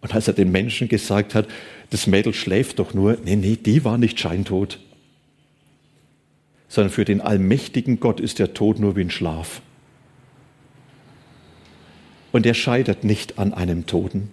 Und 0.00 0.12
als 0.14 0.26
er 0.26 0.34
den 0.34 0.50
Menschen 0.50 0.88
gesagt 0.88 1.36
hat, 1.36 1.46
das 1.90 2.08
Mädel 2.08 2.34
schläft 2.34 2.80
doch 2.80 2.94
nur, 2.94 3.16
nee, 3.24 3.36
nee, 3.36 3.56
die 3.56 3.84
war 3.84 3.98
nicht 3.98 4.18
scheintot. 4.18 4.80
Sondern 6.72 6.90
für 6.90 7.04
den 7.04 7.20
allmächtigen 7.20 8.00
Gott 8.00 8.18
ist 8.18 8.38
der 8.38 8.54
Tod 8.54 8.78
nur 8.80 8.96
wie 8.96 9.02
ein 9.02 9.10
Schlaf. 9.10 9.60
Und 12.32 12.46
er 12.46 12.54
scheitert 12.54 13.04
nicht 13.04 13.38
an 13.38 13.52
einem 13.52 13.84
Toten. 13.84 14.30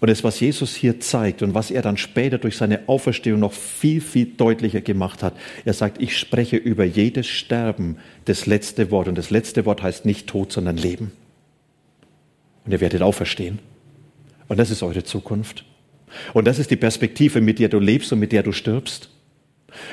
Und 0.00 0.10
das, 0.10 0.22
was 0.22 0.38
Jesus 0.38 0.76
hier 0.76 1.00
zeigt 1.00 1.40
und 1.40 1.54
was 1.54 1.70
er 1.70 1.80
dann 1.80 1.96
später 1.96 2.36
durch 2.36 2.58
seine 2.58 2.90
Auferstehung 2.90 3.40
noch 3.40 3.54
viel, 3.54 4.02
viel 4.02 4.26
deutlicher 4.26 4.82
gemacht 4.82 5.22
hat, 5.22 5.32
er 5.64 5.72
sagt, 5.72 5.98
ich 5.98 6.18
spreche 6.18 6.58
über 6.58 6.84
jedes 6.84 7.26
Sterben 7.26 7.96
das 8.26 8.44
letzte 8.44 8.90
Wort. 8.90 9.08
Und 9.08 9.16
das 9.16 9.30
letzte 9.30 9.64
Wort 9.64 9.82
heißt 9.82 10.04
nicht 10.04 10.26
Tod, 10.26 10.52
sondern 10.52 10.76
Leben. 10.76 11.12
Und 12.66 12.72
ihr 12.72 12.82
werdet 12.82 13.00
auferstehen. 13.00 13.60
Und 14.46 14.58
das 14.58 14.70
ist 14.70 14.82
eure 14.82 15.04
Zukunft. 15.04 15.64
Und 16.34 16.46
das 16.46 16.58
ist 16.58 16.70
die 16.70 16.76
Perspektive, 16.76 17.40
mit 17.40 17.60
der 17.60 17.70
du 17.70 17.78
lebst 17.78 18.12
und 18.12 18.18
mit 18.18 18.32
der 18.32 18.42
du 18.42 18.52
stirbst. 18.52 19.08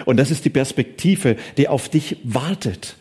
Und 0.06 0.18
das 0.18 0.32
ist 0.32 0.46
die 0.46 0.50
Perspektive, 0.50 1.36
die 1.58 1.68
auf 1.68 1.90
dich 1.90 2.18
wartet. 2.24 2.96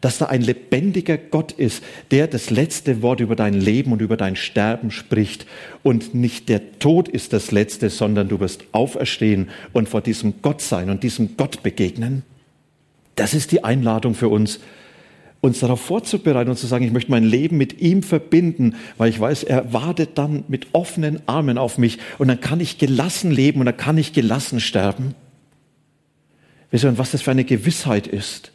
dass 0.00 0.18
da 0.18 0.26
ein 0.26 0.42
lebendiger 0.42 1.16
Gott 1.16 1.52
ist, 1.52 1.82
der 2.10 2.26
das 2.26 2.50
letzte 2.50 3.02
Wort 3.02 3.20
über 3.20 3.36
dein 3.36 3.54
Leben 3.54 3.92
und 3.92 4.02
über 4.02 4.16
dein 4.16 4.36
Sterben 4.36 4.90
spricht. 4.90 5.46
Und 5.82 6.14
nicht 6.14 6.48
der 6.48 6.78
Tod 6.78 7.08
ist 7.08 7.32
das 7.32 7.50
letzte, 7.52 7.90
sondern 7.90 8.28
du 8.28 8.40
wirst 8.40 8.64
auferstehen 8.72 9.50
und 9.72 9.88
vor 9.88 10.00
diesem 10.00 10.42
Gott 10.42 10.60
sein 10.60 10.90
und 10.90 11.02
diesem 11.02 11.36
Gott 11.36 11.62
begegnen. 11.62 12.22
Das 13.14 13.34
ist 13.34 13.52
die 13.52 13.62
Einladung 13.62 14.14
für 14.14 14.28
uns, 14.28 14.60
uns 15.40 15.60
darauf 15.60 15.80
vorzubereiten 15.80 16.50
und 16.50 16.56
zu 16.56 16.66
sagen, 16.66 16.84
ich 16.84 16.92
möchte 16.92 17.10
mein 17.10 17.24
Leben 17.24 17.56
mit 17.56 17.80
ihm 17.80 18.02
verbinden, 18.02 18.76
weil 18.96 19.10
ich 19.10 19.20
weiß, 19.20 19.44
er 19.44 19.72
wartet 19.72 20.18
dann 20.18 20.44
mit 20.48 20.68
offenen 20.72 21.20
Armen 21.26 21.58
auf 21.58 21.78
mich 21.78 21.98
und 22.18 22.28
dann 22.28 22.40
kann 22.40 22.60
ich 22.60 22.78
gelassen 22.78 23.30
leben 23.30 23.60
und 23.60 23.66
dann 23.66 23.76
kann 23.76 23.98
ich 23.98 24.12
gelassen 24.12 24.58
sterben. 24.58 25.14
Wisst 26.74 26.82
ihr, 26.82 26.98
was 26.98 27.12
das 27.12 27.22
für 27.22 27.30
eine 27.30 27.44
Gewissheit 27.44 28.08
ist? 28.08 28.50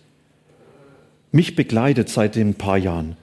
Mich 1.32 1.55
begleitet 1.55 2.10
seit 2.10 2.36
ein 2.36 2.53
paar 2.53 2.77
Jahren. 2.77 3.15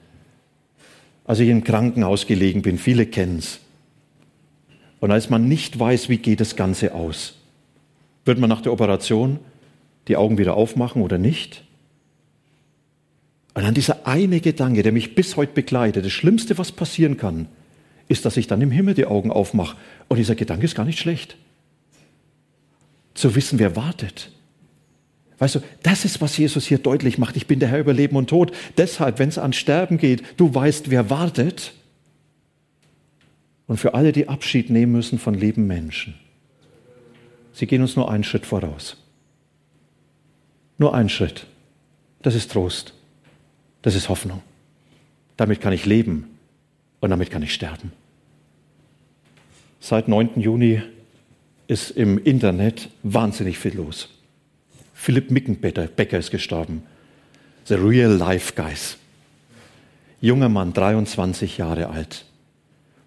Als 1.26 1.38
ich 1.38 1.50
im 1.50 1.64
Krankenhaus 1.64 2.26
gelegen 2.26 2.62
bin, 2.62 2.78
viele 2.78 3.04
kennen 3.04 3.40
es. 3.40 3.60
Und 5.00 5.10
als 5.10 5.28
man 5.28 5.48
nicht 5.48 5.78
weiß, 5.78 6.08
wie 6.08 6.16
geht 6.16 6.40
das 6.40 6.56
Ganze 6.56 6.94
aus, 6.94 7.34
wird 8.24 8.38
man 8.38 8.48
nach 8.48 8.62
der 8.62 8.72
Operation 8.72 9.38
die 10.08 10.16
Augen 10.16 10.38
wieder 10.38 10.54
aufmachen 10.54 11.02
oder 11.02 11.18
nicht? 11.18 11.62
Und 13.52 13.64
dann 13.64 13.74
dieser 13.74 14.06
eine 14.06 14.40
Gedanke, 14.40 14.82
der 14.82 14.92
mich 14.92 15.14
bis 15.14 15.36
heute 15.36 15.52
begleitet, 15.52 16.06
das 16.06 16.12
Schlimmste, 16.12 16.56
was 16.56 16.72
passieren 16.72 17.18
kann, 17.18 17.48
ist, 18.08 18.24
dass 18.24 18.38
ich 18.38 18.46
dann 18.46 18.62
im 18.62 18.70
Himmel 18.70 18.94
die 18.94 19.04
Augen 19.04 19.30
aufmache. 19.30 19.76
Und 20.08 20.16
dieser 20.16 20.36
Gedanke 20.36 20.64
ist 20.64 20.74
gar 20.74 20.86
nicht 20.86 20.98
schlecht. 20.98 21.36
Zu 23.12 23.34
wissen, 23.34 23.58
wer 23.58 23.76
wartet. 23.76 24.30
Weißt 25.38 25.56
du, 25.56 25.60
das 25.82 26.04
ist, 26.04 26.20
was 26.20 26.36
Jesus 26.36 26.66
hier 26.66 26.78
deutlich 26.78 27.18
macht. 27.18 27.36
Ich 27.36 27.46
bin 27.46 27.60
der 27.60 27.68
Herr 27.68 27.80
über 27.80 27.92
Leben 27.92 28.16
und 28.16 28.30
Tod. 28.30 28.52
Deshalb, 28.78 29.18
wenn 29.18 29.28
es 29.28 29.38
an 29.38 29.52
Sterben 29.52 29.98
geht, 29.98 30.22
du 30.38 30.54
weißt, 30.54 30.90
wer 30.90 31.10
wartet. 31.10 31.74
Und 33.66 33.78
für 33.78 33.94
alle, 33.94 34.12
die 34.12 34.28
Abschied 34.28 34.70
nehmen 34.70 34.92
müssen 34.92 35.18
von 35.18 35.34
lieben 35.34 35.66
Menschen. 35.66 36.14
Sie 37.52 37.66
gehen 37.66 37.82
uns 37.82 37.96
nur 37.96 38.10
einen 38.10 38.24
Schritt 38.24 38.46
voraus. 38.46 38.96
Nur 40.78 40.94
einen 40.94 41.08
Schritt. 41.08 41.46
Das 42.22 42.34
ist 42.34 42.52
Trost. 42.52 42.94
Das 43.82 43.94
ist 43.94 44.08
Hoffnung. 44.08 44.42
Damit 45.36 45.60
kann 45.60 45.72
ich 45.72 45.84
leben 45.84 46.38
und 47.00 47.10
damit 47.10 47.30
kann 47.30 47.42
ich 47.42 47.52
sterben. 47.52 47.92
Seit 49.80 50.08
9. 50.08 50.40
Juni 50.40 50.82
ist 51.68 51.90
im 51.90 52.18
Internet 52.18 52.88
wahnsinnig 53.02 53.58
viel 53.58 53.76
los. 53.76 54.08
Philipp 55.06 55.30
Mickenbecker 55.30 56.18
ist 56.18 56.30
gestorben. 56.32 56.82
The 57.64 57.74
Real 57.74 58.10
Life 58.10 58.54
Guys. 58.56 58.96
Junger 60.20 60.48
Mann, 60.48 60.72
23 60.72 61.58
Jahre 61.58 61.90
alt. 61.90 62.24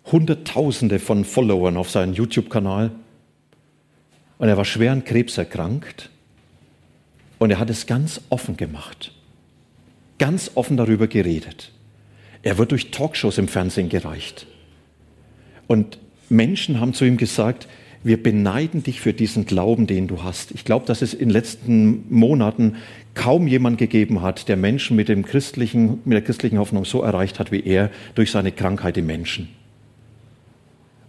Hunderttausende 0.06 1.00
von 1.00 1.26
Followern 1.26 1.76
auf 1.76 1.90
seinem 1.90 2.14
YouTube-Kanal. 2.14 2.92
Und 4.38 4.48
er 4.48 4.56
war 4.56 4.64
schwer 4.64 4.94
an 4.94 5.04
Krebs 5.04 5.38
erkrankt. 5.38 6.10
Und 7.38 7.52
er 7.52 7.60
hat 7.60 7.70
es 7.70 7.86
ganz 7.86 8.22
offen 8.30 8.56
gemacht 8.56 9.12
ganz 10.20 10.52
offen 10.54 10.78
darüber 10.78 11.08
geredet. 11.08 11.72
Er 12.44 12.60
wird 12.60 12.72
durch 12.72 12.92
Talkshows 12.92 13.40
im 13.40 13.48
Fernsehen 13.48 13.90
gereicht. 13.90 14.46
Und 15.66 15.98
Menschen 16.30 16.80
haben 16.80 16.94
zu 16.94 17.06
ihm 17.06 17.18
gesagt, 17.18 17.68
wir 18.04 18.22
beneiden 18.22 18.82
dich 18.84 19.02
für 19.02 19.14
diesen 19.14 19.46
Glauben, 19.46 19.86
den 19.86 20.08
du 20.08 20.24
hast. 20.24 20.52
Ich 20.52 20.64
glaube, 20.64 20.86
dass 20.86 21.02
es 21.02 21.14
in 21.14 21.30
den 21.30 21.32
letzten 21.32 22.06
Monaten 22.10 22.78
kaum 23.14 23.48
jemand 23.48 23.78
gegeben 23.78 24.22
hat, 24.22 24.48
der 24.48 24.56
Menschen 24.56 24.96
mit, 24.96 25.10
dem 25.10 25.26
christlichen, 25.26 26.00
mit 26.06 26.16
der 26.16 26.22
christlichen 26.22 26.60
Hoffnung 26.60 26.86
so 26.86 27.02
erreicht 27.02 27.40
hat 27.40 27.52
wie 27.52 27.66
er 27.66 27.92
durch 28.16 28.32
seine 28.32 28.52
Krankheit 28.52 28.98
im 28.98 29.06
Menschen. 29.06 29.50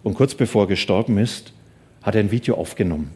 Und 0.03 0.15
kurz 0.15 0.35
bevor 0.35 0.63
er 0.63 0.67
gestorben 0.67 1.17
ist, 1.17 1.53
hat 2.01 2.15
er 2.15 2.21
ein 2.21 2.31
Video 2.31 2.55
aufgenommen. 2.55 3.11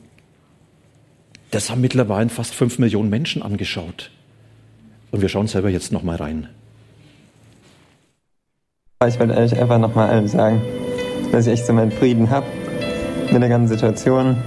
Das 1.51 1.69
haben 1.69 1.81
mittlerweile 1.81 2.29
fast 2.29 2.53
fünf 2.53 2.79
Millionen 2.79 3.09
Menschen 3.09 3.41
angeschaut. 3.41 4.11
Und 5.11 5.21
wir 5.21 5.29
schauen 5.29 5.47
selber 5.47 5.69
jetzt 5.69 5.91
nochmal 5.91 6.17
rein. 6.17 6.47
Ich 9.05 9.19
wollte 9.19 9.35
euch 9.35 9.57
einfach 9.59 9.79
nochmal 9.79 10.09
allen 10.09 10.27
sagen, 10.27 10.61
dass 11.31 11.47
ich 11.47 11.53
echt 11.53 11.65
so 11.65 11.73
meinen 11.73 11.91
Frieden 11.91 12.29
habe 12.29 12.45
mit 13.31 13.41
der 13.41 13.49
ganzen 13.49 13.67
Situation 13.67 14.38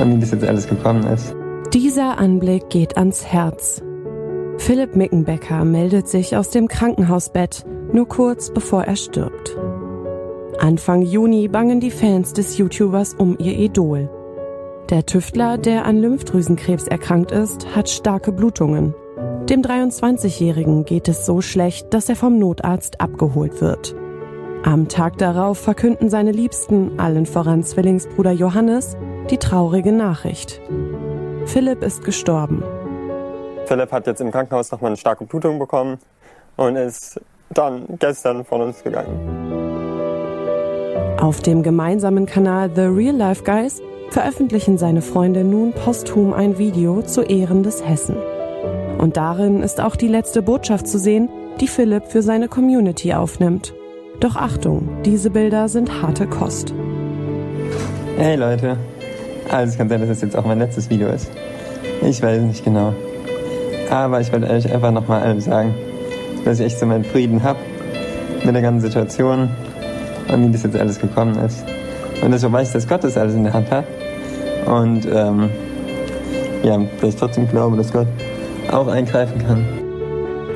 und 0.00 0.16
wie 0.16 0.20
das 0.20 0.30
jetzt 0.30 0.44
alles 0.44 0.68
gekommen 0.68 1.06
ist. 1.06 1.34
Dieser 1.72 2.18
Anblick 2.18 2.70
geht 2.70 2.96
ans 2.96 3.26
Herz. 3.26 3.82
Philipp 4.58 4.96
Mickenbecker 4.96 5.64
meldet 5.64 6.08
sich 6.08 6.36
aus 6.36 6.50
dem 6.50 6.68
Krankenhausbett, 6.68 7.64
nur 7.92 8.08
kurz 8.08 8.50
bevor 8.50 8.84
er 8.84 8.96
stirbt. 8.96 9.56
Anfang 10.58 11.02
Juni 11.02 11.48
bangen 11.48 11.80
die 11.80 11.90
Fans 11.90 12.32
des 12.32 12.56
YouTubers 12.56 13.14
um 13.14 13.36
ihr 13.38 13.58
Idol. 13.58 14.08
Der 14.88 15.04
Tüftler, 15.04 15.58
der 15.58 15.84
an 15.84 15.98
Lymphdrüsenkrebs 15.98 16.86
erkrankt 16.86 17.32
ist, 17.32 17.74
hat 17.74 17.90
starke 17.90 18.32
Blutungen. 18.32 18.94
Dem 19.50 19.62
23-Jährigen 19.62 20.84
geht 20.84 21.08
es 21.08 21.26
so 21.26 21.40
schlecht, 21.40 21.92
dass 21.92 22.08
er 22.08 22.16
vom 22.16 22.38
Notarzt 22.38 23.00
abgeholt 23.00 23.60
wird. 23.60 23.94
Am 24.66 24.88
Tag 24.88 25.16
darauf 25.18 25.58
verkünden 25.58 26.10
seine 26.10 26.32
Liebsten, 26.32 26.98
allen 26.98 27.24
voran 27.24 27.62
Zwillingsbruder 27.62 28.32
Johannes, 28.32 28.96
die 29.30 29.38
traurige 29.38 29.92
Nachricht. 29.92 30.60
Philipp 31.44 31.84
ist 31.84 32.02
gestorben. 32.02 32.64
Philipp 33.66 33.92
hat 33.92 34.08
jetzt 34.08 34.20
im 34.20 34.32
Krankenhaus 34.32 34.72
nochmal 34.72 34.88
eine 34.88 34.96
starke 34.96 35.24
Blutung 35.24 35.60
bekommen 35.60 35.98
und 36.56 36.74
ist 36.74 37.20
dann 37.50 37.84
gestern 38.00 38.44
von 38.44 38.60
uns 38.60 38.82
gegangen. 38.82 39.20
Auf 41.20 41.42
dem 41.42 41.62
gemeinsamen 41.62 42.26
Kanal 42.26 42.68
The 42.74 42.86
Real 42.86 43.14
Life 43.14 43.44
Guys 43.44 43.80
veröffentlichen 44.10 44.78
seine 44.78 45.00
Freunde 45.00 45.44
nun 45.44 45.74
posthum 45.74 46.32
ein 46.32 46.58
Video 46.58 47.02
zu 47.02 47.22
Ehren 47.22 47.62
des 47.62 47.86
Hessen. 47.86 48.16
Und 48.98 49.16
darin 49.16 49.62
ist 49.62 49.80
auch 49.80 49.94
die 49.94 50.08
letzte 50.08 50.42
Botschaft 50.42 50.88
zu 50.88 50.98
sehen, 50.98 51.28
die 51.60 51.68
Philipp 51.68 52.06
für 52.06 52.22
seine 52.22 52.48
Community 52.48 53.14
aufnimmt. 53.14 53.72
Doch 54.20 54.36
Achtung, 54.36 54.88
diese 55.04 55.28
Bilder 55.28 55.68
sind 55.68 56.00
harte 56.00 56.26
Kost. 56.26 56.72
Hey 58.16 58.36
Leute, 58.36 58.78
also 59.50 59.72
es 59.72 59.76
kann 59.76 59.90
sein, 59.90 60.00
dass 60.00 60.08
es 60.08 60.22
jetzt 60.22 60.34
auch 60.36 60.46
mein 60.46 60.58
letztes 60.58 60.88
Video 60.88 61.08
ist. 61.08 61.30
Ich 62.02 62.22
weiß 62.22 62.40
nicht 62.40 62.64
genau. 62.64 62.94
Aber 63.90 64.20
ich 64.22 64.32
wollte 64.32 64.48
euch 64.48 64.72
einfach 64.72 64.90
nochmal 64.90 65.22
allen 65.22 65.40
sagen, 65.40 65.74
dass 66.46 66.60
ich 66.60 66.66
echt 66.66 66.78
so 66.78 66.86
meinen 66.86 67.04
Frieden 67.04 67.42
habe 67.42 67.58
mit 68.42 68.54
der 68.54 68.62
ganzen 68.62 68.80
Situation 68.80 69.50
und 70.32 70.48
wie 70.48 70.52
das 70.52 70.62
jetzt 70.62 70.76
alles 70.76 70.98
gekommen 70.98 71.36
ist. 71.44 71.62
Und 72.22 72.30
dass 72.30 72.42
ich 72.42 72.50
weiß, 72.50 72.72
dass 72.72 72.88
Gott 72.88 73.04
das 73.04 73.18
alles 73.18 73.34
in 73.34 73.44
der 73.44 73.52
Hand 73.52 73.70
hat. 73.70 73.84
Und 74.64 75.06
ähm, 75.12 75.50
ja, 76.62 76.78
dass 77.00 77.10
ich 77.10 77.16
trotzdem 77.16 77.48
glaube, 77.48 77.76
dass 77.76 77.92
Gott 77.92 78.08
auch 78.72 78.88
eingreifen 78.88 79.46
kann. 79.46 79.85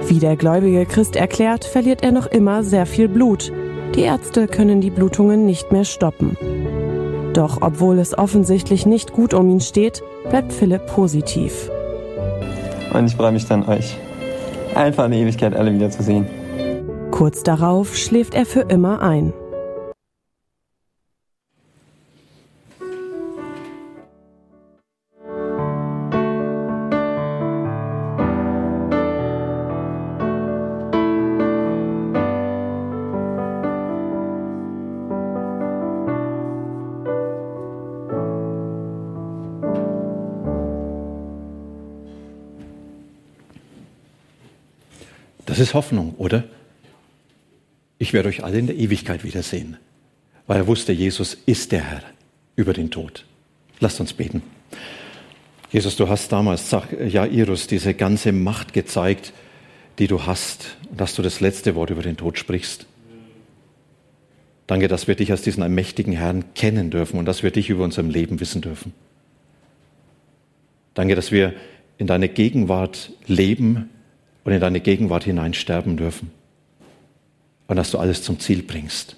Wie 0.06 0.18
der 0.18 0.36
gläubige 0.36 0.86
Christ 0.86 1.16
erklärt, 1.16 1.64
verliert 1.64 2.02
er 2.02 2.12
noch 2.12 2.26
immer 2.26 2.62
sehr 2.62 2.86
viel 2.86 3.08
Blut. 3.08 3.52
Die 3.94 4.02
Ärzte 4.02 4.46
können 4.46 4.80
die 4.80 4.90
Blutungen 4.90 5.46
nicht 5.46 5.72
mehr 5.72 5.84
stoppen. 5.84 6.36
Doch 7.32 7.58
obwohl 7.60 7.98
es 7.98 8.16
offensichtlich 8.16 8.86
nicht 8.86 9.12
gut 9.12 9.34
um 9.34 9.48
ihn 9.50 9.60
steht, 9.60 10.02
bleibt 10.28 10.52
Philipp 10.52 10.86
positiv. 10.86 11.70
Und 12.92 13.06
ich 13.06 13.14
freue 13.14 13.32
mich 13.32 13.46
dann, 13.46 13.68
euch 13.68 13.96
einfach 14.74 15.04
in 15.04 15.12
der 15.12 15.20
Ewigkeit 15.20 15.54
alle 15.54 15.72
wiederzusehen. 15.72 16.26
Kurz 17.10 17.42
darauf 17.42 17.96
schläft 17.96 18.34
er 18.34 18.46
für 18.46 18.60
immer 18.62 19.02
ein. 19.02 19.32
Ist 45.70 45.74
Hoffnung, 45.74 46.14
oder? 46.18 46.44
Ich 47.98 48.12
werde 48.12 48.28
euch 48.28 48.42
alle 48.42 48.58
in 48.58 48.66
der 48.66 48.76
Ewigkeit 48.76 49.22
wiedersehen, 49.22 49.76
weil 50.48 50.58
er 50.58 50.66
wusste, 50.66 50.92
Jesus 50.92 51.36
ist 51.46 51.70
der 51.70 51.84
Herr 51.84 52.02
über 52.56 52.72
den 52.72 52.90
Tod. 52.90 53.24
Lasst 53.78 54.00
uns 54.00 54.12
beten. 54.12 54.42
Jesus, 55.70 55.94
du 55.94 56.08
hast 56.08 56.32
damals, 56.32 56.68
sag 56.70 56.92
Jairus, 56.92 57.68
diese 57.68 57.94
ganze 57.94 58.32
Macht 58.32 58.72
gezeigt, 58.72 59.32
die 60.00 60.08
du 60.08 60.26
hast, 60.26 60.76
dass 60.90 61.14
du 61.14 61.22
das 61.22 61.40
letzte 61.40 61.76
Wort 61.76 61.90
über 61.90 62.02
den 62.02 62.16
Tod 62.16 62.36
sprichst. 62.36 62.86
Danke, 64.66 64.88
dass 64.88 65.06
wir 65.06 65.14
dich 65.14 65.30
als 65.30 65.42
diesen 65.42 65.62
allmächtigen 65.62 66.12
Herrn 66.12 66.52
kennen 66.54 66.90
dürfen 66.90 67.16
und 67.16 67.26
dass 67.26 67.44
wir 67.44 67.52
dich 67.52 67.70
über 67.70 67.84
unserem 67.84 68.10
Leben 68.10 68.40
wissen 68.40 68.60
dürfen. 68.60 68.92
Danke, 70.94 71.14
dass 71.14 71.30
wir 71.30 71.54
in 71.98 72.08
deiner 72.08 72.28
Gegenwart 72.28 73.12
leben 73.28 73.88
und 74.44 74.52
in 74.52 74.60
deine 74.60 74.80
Gegenwart 74.80 75.24
hinein 75.24 75.54
sterben 75.54 75.96
dürfen. 75.96 76.30
Und 77.66 77.76
dass 77.76 77.90
du 77.90 77.98
alles 77.98 78.22
zum 78.22 78.40
Ziel 78.40 78.62
bringst. 78.62 79.16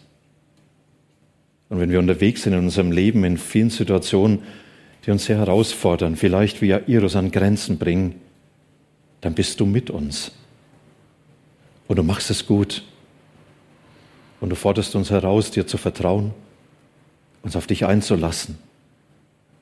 Und 1.69 1.81
wenn 1.81 1.91
wir 1.91 1.99
unterwegs 1.99 2.43
sind 2.43 2.53
in 2.53 2.59
unserem 2.59 2.93
Leben, 2.93 3.25
in 3.25 3.39
vielen 3.39 3.71
Situationen, 3.71 4.43
die 5.07 5.11
uns 5.11 5.25
sehr 5.25 5.39
herausfordern, 5.39 6.17
vielleicht 6.17 6.61
wie 6.61 6.69
Jairus 6.69 7.17
an 7.17 7.31
Grenzen 7.31 7.79
bringen, 7.79 8.17
dann 9.23 9.35
bist 9.35 9.59
du 9.59 9.67
mit 9.67 9.89
uns. 9.91 10.33
Und 11.89 11.97
du 11.97 12.03
machst 12.03 12.31
es 12.31 12.47
gut. 12.47 12.83
Und 14.41 14.51
du 14.51 14.57
forderst 14.57 14.95
uns 14.97 15.11
heraus, 15.11 15.51
dir 15.51 15.67
zu 15.67 15.79
vertrauen, 15.79 16.35
uns 17.43 17.57
auf 17.57 17.67
dich 17.67 17.87
einzulassen 17.87 18.59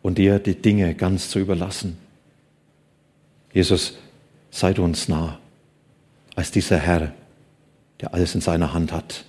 und 0.03 0.19
dir 0.19 0.39
die 0.39 0.55
Dinge 0.55 0.95
ganz 0.95 1.29
zu 1.29 1.39
überlassen. 1.39 1.99
Jesus, 3.53 3.99
sei 4.51 4.73
du 4.73 4.83
uns 4.83 5.09
nah 5.09 5.39
als 6.41 6.51
dieser 6.51 6.79
Herr, 6.79 7.13
der 8.01 8.15
alles 8.15 8.35
in 8.35 8.41
seiner 8.41 8.73
Hand 8.73 8.93
hat 8.93 9.27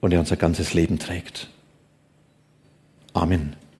und 0.00 0.10
der 0.10 0.18
unser 0.18 0.34
ganzes 0.34 0.74
Leben 0.74 0.98
trägt. 0.98 1.48
Amen. 3.12 3.54